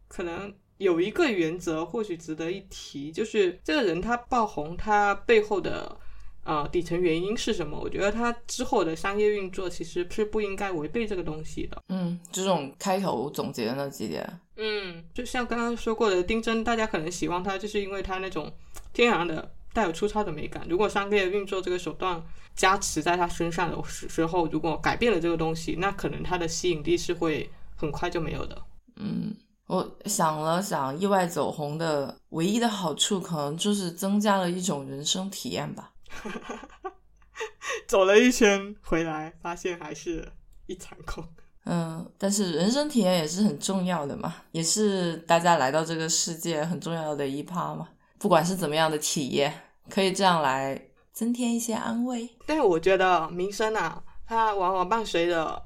[0.07, 5.99] 可能有一个原则，或许值得一提，就是这个人他爆红，他背后的。
[6.43, 7.79] 呃，底层原因是什么？
[7.79, 11.81] 我觉得他之后的商业运作其实是不应该违背这个东西的。
[11.87, 18.51] 嗯，这种开头总结的那几点，嗯，就像刚刚说过的，丁真，大家可能喜欢他，就是因为他那种
[18.91, 20.67] 天然的带有粗糙的美感。
[20.69, 22.21] 如果商业运作这个手段
[22.55, 28.61] 加持在他身上的时候，如果改变了这个东西，那可能他的吸引力是会很快就没有的。
[28.97, 29.33] 嗯，
[29.67, 35.91] 我想了想，意外走红的唯一的好处，可能就是增加了一种人生体验吧。
[37.87, 40.31] 走了一圈回来，发现还是
[40.67, 41.27] 一场空。
[41.65, 47.87] 嗯，但是人生体验也是很重要的嘛，也是大家来到这个世界很重要的一趴嘛。
[48.19, 49.53] 不管是怎么样的体验，
[49.89, 52.29] 可以这样来增添一些安慰。
[52.45, 55.63] 但是我觉得名声啊，它往往伴随着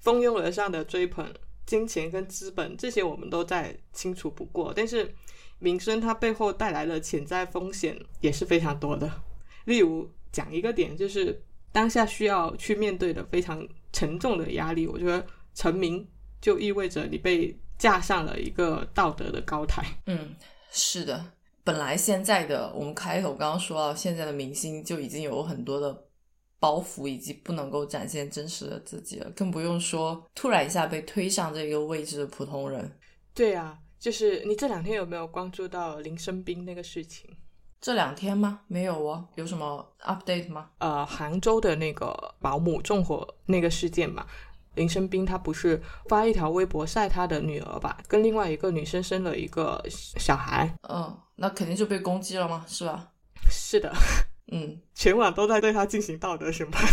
[0.00, 1.32] 蜂拥而上的追捧、
[1.66, 4.72] 金钱跟资本，这些我们都再清楚不过。
[4.74, 5.12] 但是
[5.58, 9.10] 名声它背后带来的潜在风险也是非常多的。
[9.64, 14.86] 例如讲一个点，就是当下需要去面对的非常沉重的压力。
[14.86, 16.06] 我觉得成名
[16.40, 19.84] 就意味着你被架上了一个道德的高台。
[20.06, 20.34] 嗯，
[20.70, 21.24] 是的。
[21.64, 26.06] 本来现在的我们开头刚刚说到，现在的明星就已经有很多的
[26.58, 32.90] 包袱，以及不能够展现真实的自己了，更不用说突然一下被推上这个位置的普通人。
[33.32, 37.30] 对啊，就是你这两天有没有关注到林生斌那个事情？
[37.82, 38.60] 这两天吗？
[38.68, 40.70] 没有哦，有什么 update 吗？
[40.78, 44.24] 呃，杭州的那个保姆纵火那个事件嘛，
[44.76, 50.72] 林生斌他不是发一条微博晒他的女儿吧，跟另外一个女生生了一个小孩。
[50.88, 52.64] 嗯，那肯定就被攻击了吗？
[52.68, 53.08] 是吧？
[53.50, 53.92] 是的，
[54.52, 56.88] 嗯， 全网都在对他进行道德审判。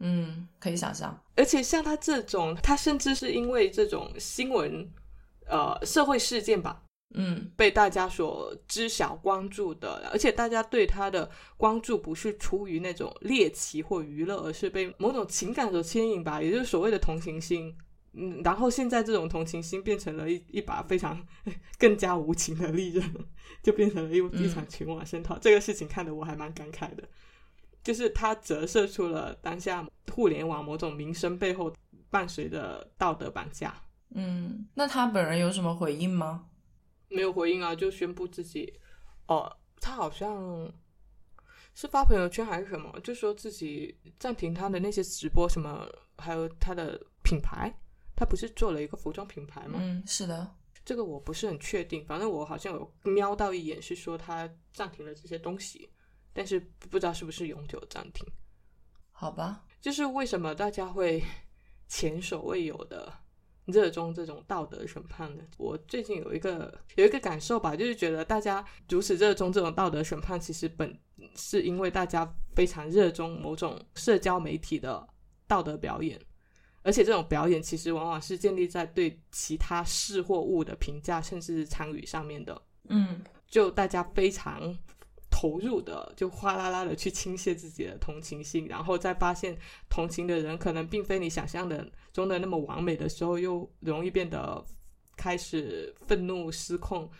[0.00, 1.16] 嗯，可以想象。
[1.36, 4.90] 而且像他这种，他甚至是因为这种新闻，
[5.46, 6.82] 呃，社会事件吧，
[7.12, 17.76] 嗯被大家所知晓关注的，而且大家对他的关注不是出于那种猎奇或娱乐，而是被某种情感所牵引吧，也就是所谓的同情心。
[18.16, 21.20] 嗯，然后现在这种同情心变成了一一把非常
[21.78, 23.04] 更加无情的利刃，
[23.60, 25.36] 就变成了一一场群网声讨。
[25.38, 27.02] 这个事情看得我还蛮感慨的，
[27.82, 31.72] 就是它折射出了当下互联网某种名声背后
[32.08, 33.74] 伴随的道德绑架。
[34.14, 36.44] 嗯，那他本人有什么回应吗？
[37.14, 38.72] 没有回应啊，就宣布自己，
[39.28, 39.50] 哦，
[39.80, 40.72] 他好像
[41.74, 45.88] 是发朋友圈还是什么，就说自己暂停他的那些直播什么，
[46.18, 47.72] 还有他的品牌，
[48.16, 49.78] 他不是做了一个服装品牌吗？
[49.80, 50.54] 嗯，是的。
[50.84, 55.88] 这个我不是很确定，反正我好像有瞄到一眼，是说他暂停了这些东西，
[56.34, 58.26] 但是不知道是不是永久暂停。
[59.10, 61.22] 好吧，就是为什么大家会
[61.88, 63.10] 前所未有的
[63.66, 65.44] 热衷这种道德审判的？
[65.56, 70.98] 我最近有一个有一个感受吧，就是觉得大家如此热衷这种道德审判，其实本
[71.34, 75.06] 是因为大家非常热衷某种社交媒体的
[75.46, 76.20] 道德表演，
[76.82, 82.60] 而且这种表演其实往往是建立在对其他事或物的评价，甚至是参与上面的。
[82.88, 84.76] 嗯就大家非常
[85.30, 89.56] 投入的，就哗啦啦的去倾泻自己的同情心，然后再发现
[89.88, 94.64] 同情的人可能并非你想象的中的那么完美的时候，又容易变得
[95.16, 97.10] 开始愤怒失控。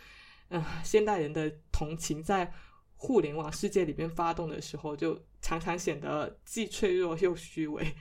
[0.51, 2.51] 嗯、现代人的同情在
[2.97, 7.95] 互联网世界里边发动的时候，就常常显得既脆弱又虚伪。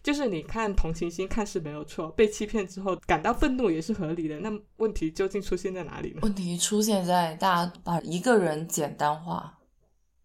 [0.00, 4.38] 就是你看同情心看似没有错，被欺骗之后感到愤怒也是合理的。
[4.38, 6.20] 那问题究竟出现在哪里呢？
[6.22, 9.58] 问题出现在大家把一个人简单化，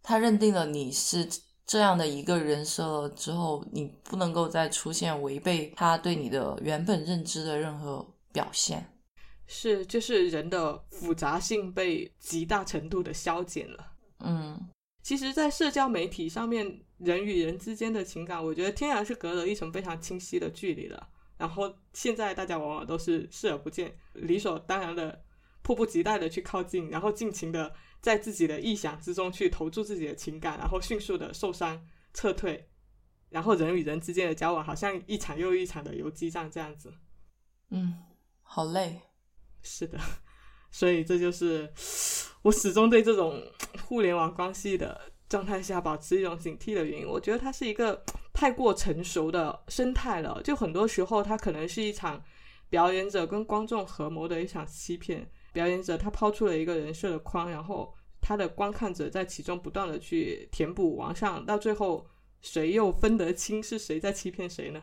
[0.04, 1.28] 他认定了你是
[1.66, 8.90] 这样的一个人设了之后，你不能够再出现违背他对你的原本认知的任何表现。
[9.48, 13.94] 是，就是人的复杂性被极大程度的消减了。
[14.20, 14.70] 嗯
[15.04, 21.10] 其实，在社交媒体上面，人与人之间的情感，我觉得天然是隔了一层非常清晰的距离了。
[21.38, 25.22] 然后现在大家往往都是视而不见，理所当然的、
[25.62, 32.68] 迫不及待的去靠近，然后尽情的在自己的臆想之中去投注自己的情感，然后迅速的受伤撤退，
[33.30, 36.94] 然后人与人之间的交往好像一场又一场的游击战这样子。
[37.70, 38.04] 嗯，
[38.42, 39.00] 好累。
[39.62, 39.98] 是的，
[40.70, 41.72] 所以这就是
[42.42, 43.42] 我始终对这种
[43.84, 47.08] 互联网关系的状态下保持一种警惕的原因。
[47.08, 52.22] 我觉得它是一个太过成熟的生态了，就很多时候它可能是一场
[52.70, 55.32] 表演者跟观众合谋的一场欺骗。
[55.54, 62.06] 表演者他抛出了一个人设的框，然后他的观看者在其中不断的去填补完善，到最后
[62.42, 64.82] 谁又分得清是谁在欺骗谁呢？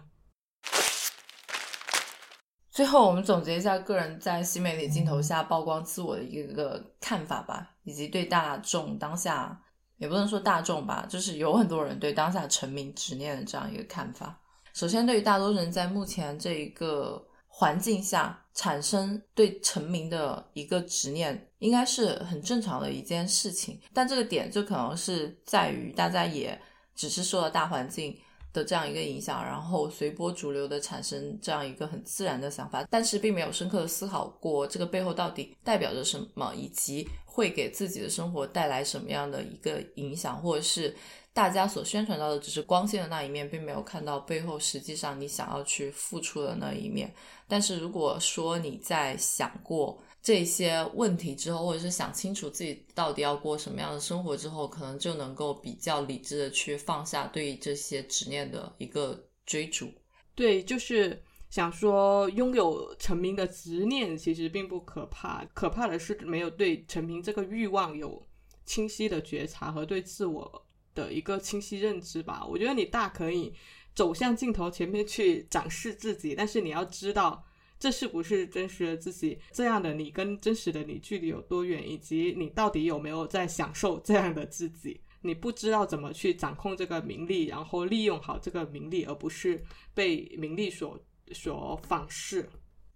[2.70, 9.60] 最后，我们总结一下个人在新媒体镜头下曝光自我的一个看法吧，以及对大众当下，
[9.98, 14.40] 也不能说大众吧，就是有很多人对当下成名执念的这样一个看法。
[14.72, 17.22] 首先，对于大多人在目前这一个
[17.53, 23.78] 环境下产生对成名的一个执念，应该是很正常的一件事情。
[23.92, 26.59] 但这个点就可能是在于大家也
[26.94, 28.16] 只是受了大环境
[28.53, 40.96] 的这样一个影响，然后随波逐流的产生这样一个很自然的想法，但是并没有深刻的思考过这个背后到底代表着什么，以及会给自己的生活带来什么样的一个影响，或者是
[41.33, 47.12] 大家所宣传到的只是光鲜的那一面，并没有看到背后实际上你想要去付出的那一面。
[47.47, 59.89] 但是如果说你在想过这些问题之后，或者是想清楚自己到底要过什么样的生活之后，可能就能够比较理智的去放下对这些执念的一个追逐。
[60.35, 68.20] 对，就是想说，拥有成名的执念其实并不可怕，可怕的是没有对成名这个欲望有
[68.66, 72.44] 清晰的觉察和对自我的一个清晰认知吧。
[72.46, 73.52] 我觉得你大可以
[73.94, 77.44] 走向镜头前面去展示自己，但是你要知道。
[77.82, 79.38] 这是不是真实的自己？
[79.52, 81.82] 这样的你跟真实的你距离有多远？
[81.90, 85.00] 以及你到底有没有在享受这样的自己？
[85.22, 89.64] 你不知道怎么去掌控这个名利，然后利用好这个名利，而不是
[89.94, 91.02] 被名利所
[91.32, 92.46] 所反噬。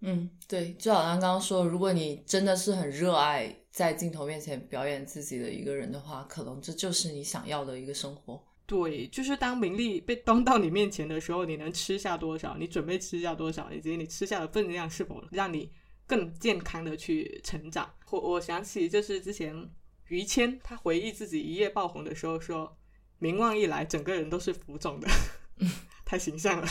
[0.07, 8.39] 嗯，对，就好像刚刚说，如果你真的是很热爱在镜头面前表演自己的一个人的话，可能这就是你想要的一个生活。
[8.67, 12.55] 对，就是当名利被端到你面前的时候，你能吃下多少？
[12.59, 13.71] 你准备吃下多少？
[13.71, 15.71] 以及你吃下的分量是否让你
[16.05, 17.91] 更健康的去成长？
[18.11, 19.69] 我我想起就是之前
[20.09, 22.77] 于谦他回忆自己一夜爆红的时候说，
[23.17, 25.07] 名望一来，整个人都是浮肿的。
[26.05, 26.67] 太形象了。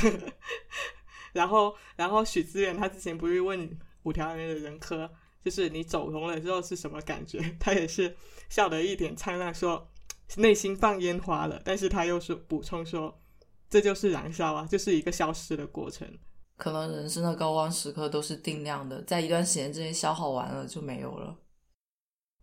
[1.34, 5.10] 然后，然后许知远他之前不是问五条人的人科，
[5.44, 7.38] 就是你走红了之后是什么感觉？
[7.60, 8.16] 他也是
[8.48, 9.90] 笑得一脸灿烂，说
[10.36, 13.20] 内心放烟花了，但是他又是补充说，
[13.68, 16.18] 这就是燃烧啊，就是一个消失的过程。
[16.56, 21.36] 可能人生的高光时刻都是定量的，在一段时间之内消耗完了就没有了。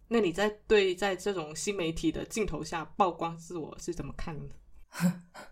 [0.09, 4.55] 那你在对在这种新媒体的镜头下曝光自我是怎么看的？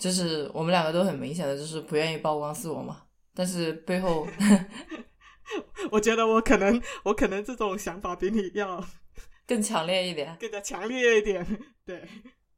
[0.00, 3.02] 就是我们两个都很明显的就是不愿意曝光自我嘛，
[3.34, 4.26] 但是背后，
[5.92, 8.82] 我觉得我可能我可能这种想法比你要
[9.46, 11.46] 更强烈一点，更加强烈一点。
[11.84, 12.02] 对，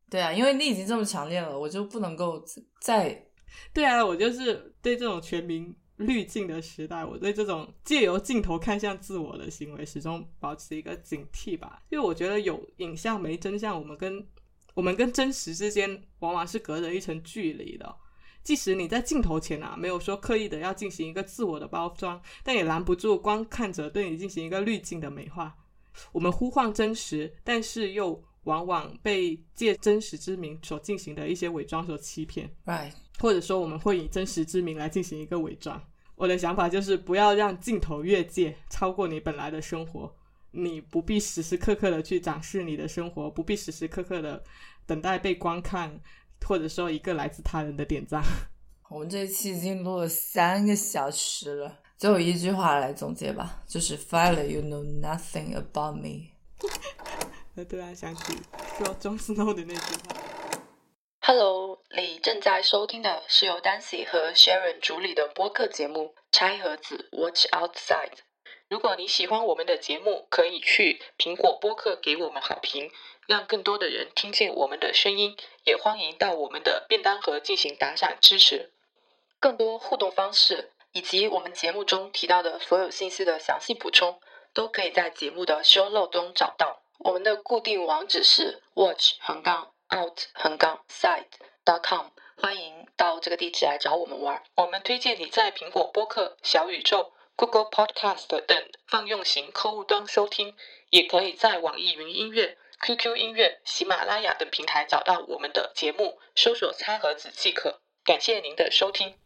[0.08, 2.44] 对啊，因为你已经这么强烈了，我就不能够
[2.80, 3.26] 再。
[3.74, 11.82] 对啊，我就是对这种全民滤镜的时代，我对这种借由镜头看向自我的行为，始终保持一个警惕吧。
[11.90, 14.24] 因为我觉得有影像没真相，我们跟
[14.74, 17.94] 我们跟真实之间往往是隔着一层距离的。
[18.42, 25.56] 即使你在镜头前啊，没有说刻意的要进行一个自我的包装，但也拦不住光看着对你进行一个滤镜的美化。
[26.10, 32.50] 我们呼唤真实，但是又往往被借真实之名所进行的一些伪装所欺骗。
[32.64, 32.92] Right。
[33.20, 35.80] 或者说，我们会以真实之名来进行一个伪装。
[36.16, 40.12] 我的想法就是，不要让镜头越界，超过你本来的生活。
[40.52, 44.42] 你不必时时刻刻的去展示你的生活，不必时时刻刻的
[44.86, 46.00] 等待被观看，
[46.46, 48.22] 或者说一个来自他人的点赞。
[48.90, 56.32] 我们这一期已经录了三个小时了，最后一句话来总结吧，就是 “Finally, you know nothing about me。”
[57.56, 58.34] 我突然想起
[58.76, 60.16] 说 Jon Snow 的那句话。
[61.20, 66.00] Hello，你正在收听的是由 Dancy 和 Sharon 主理的播客节目
[66.30, 68.10] 《拆盒子 Watch Outside》。
[68.72, 72.90] 如果你喜欢我们的节目，可以去苹果播客给我们好评，
[73.26, 75.36] 让更多的人听见我们的声音。
[75.64, 78.72] 也欢迎到我们的便当盒进行打赏支持。
[79.38, 84.18] 更多互动方式以及我们节目中提到的所有信息的详细补充，
[84.54, 86.80] 都可以在节目的 show note 中找到。
[87.00, 92.06] 我们的固定网址是 watch 横杠 out 横杠 side.com，
[92.40, 94.42] 欢迎到这个地址来找我们玩。
[94.54, 97.12] 我们推荐你在苹果播客、小宇宙、
[97.42, 100.54] Google Podcast 等泛用型客户端收听，
[100.90, 107.80] 也可以在网易云音乐、QQ 音乐、喜马拉雅等平台找到我们的节目，搜索“餐盒子”即可。
[108.04, 109.18] 感谢您的收听。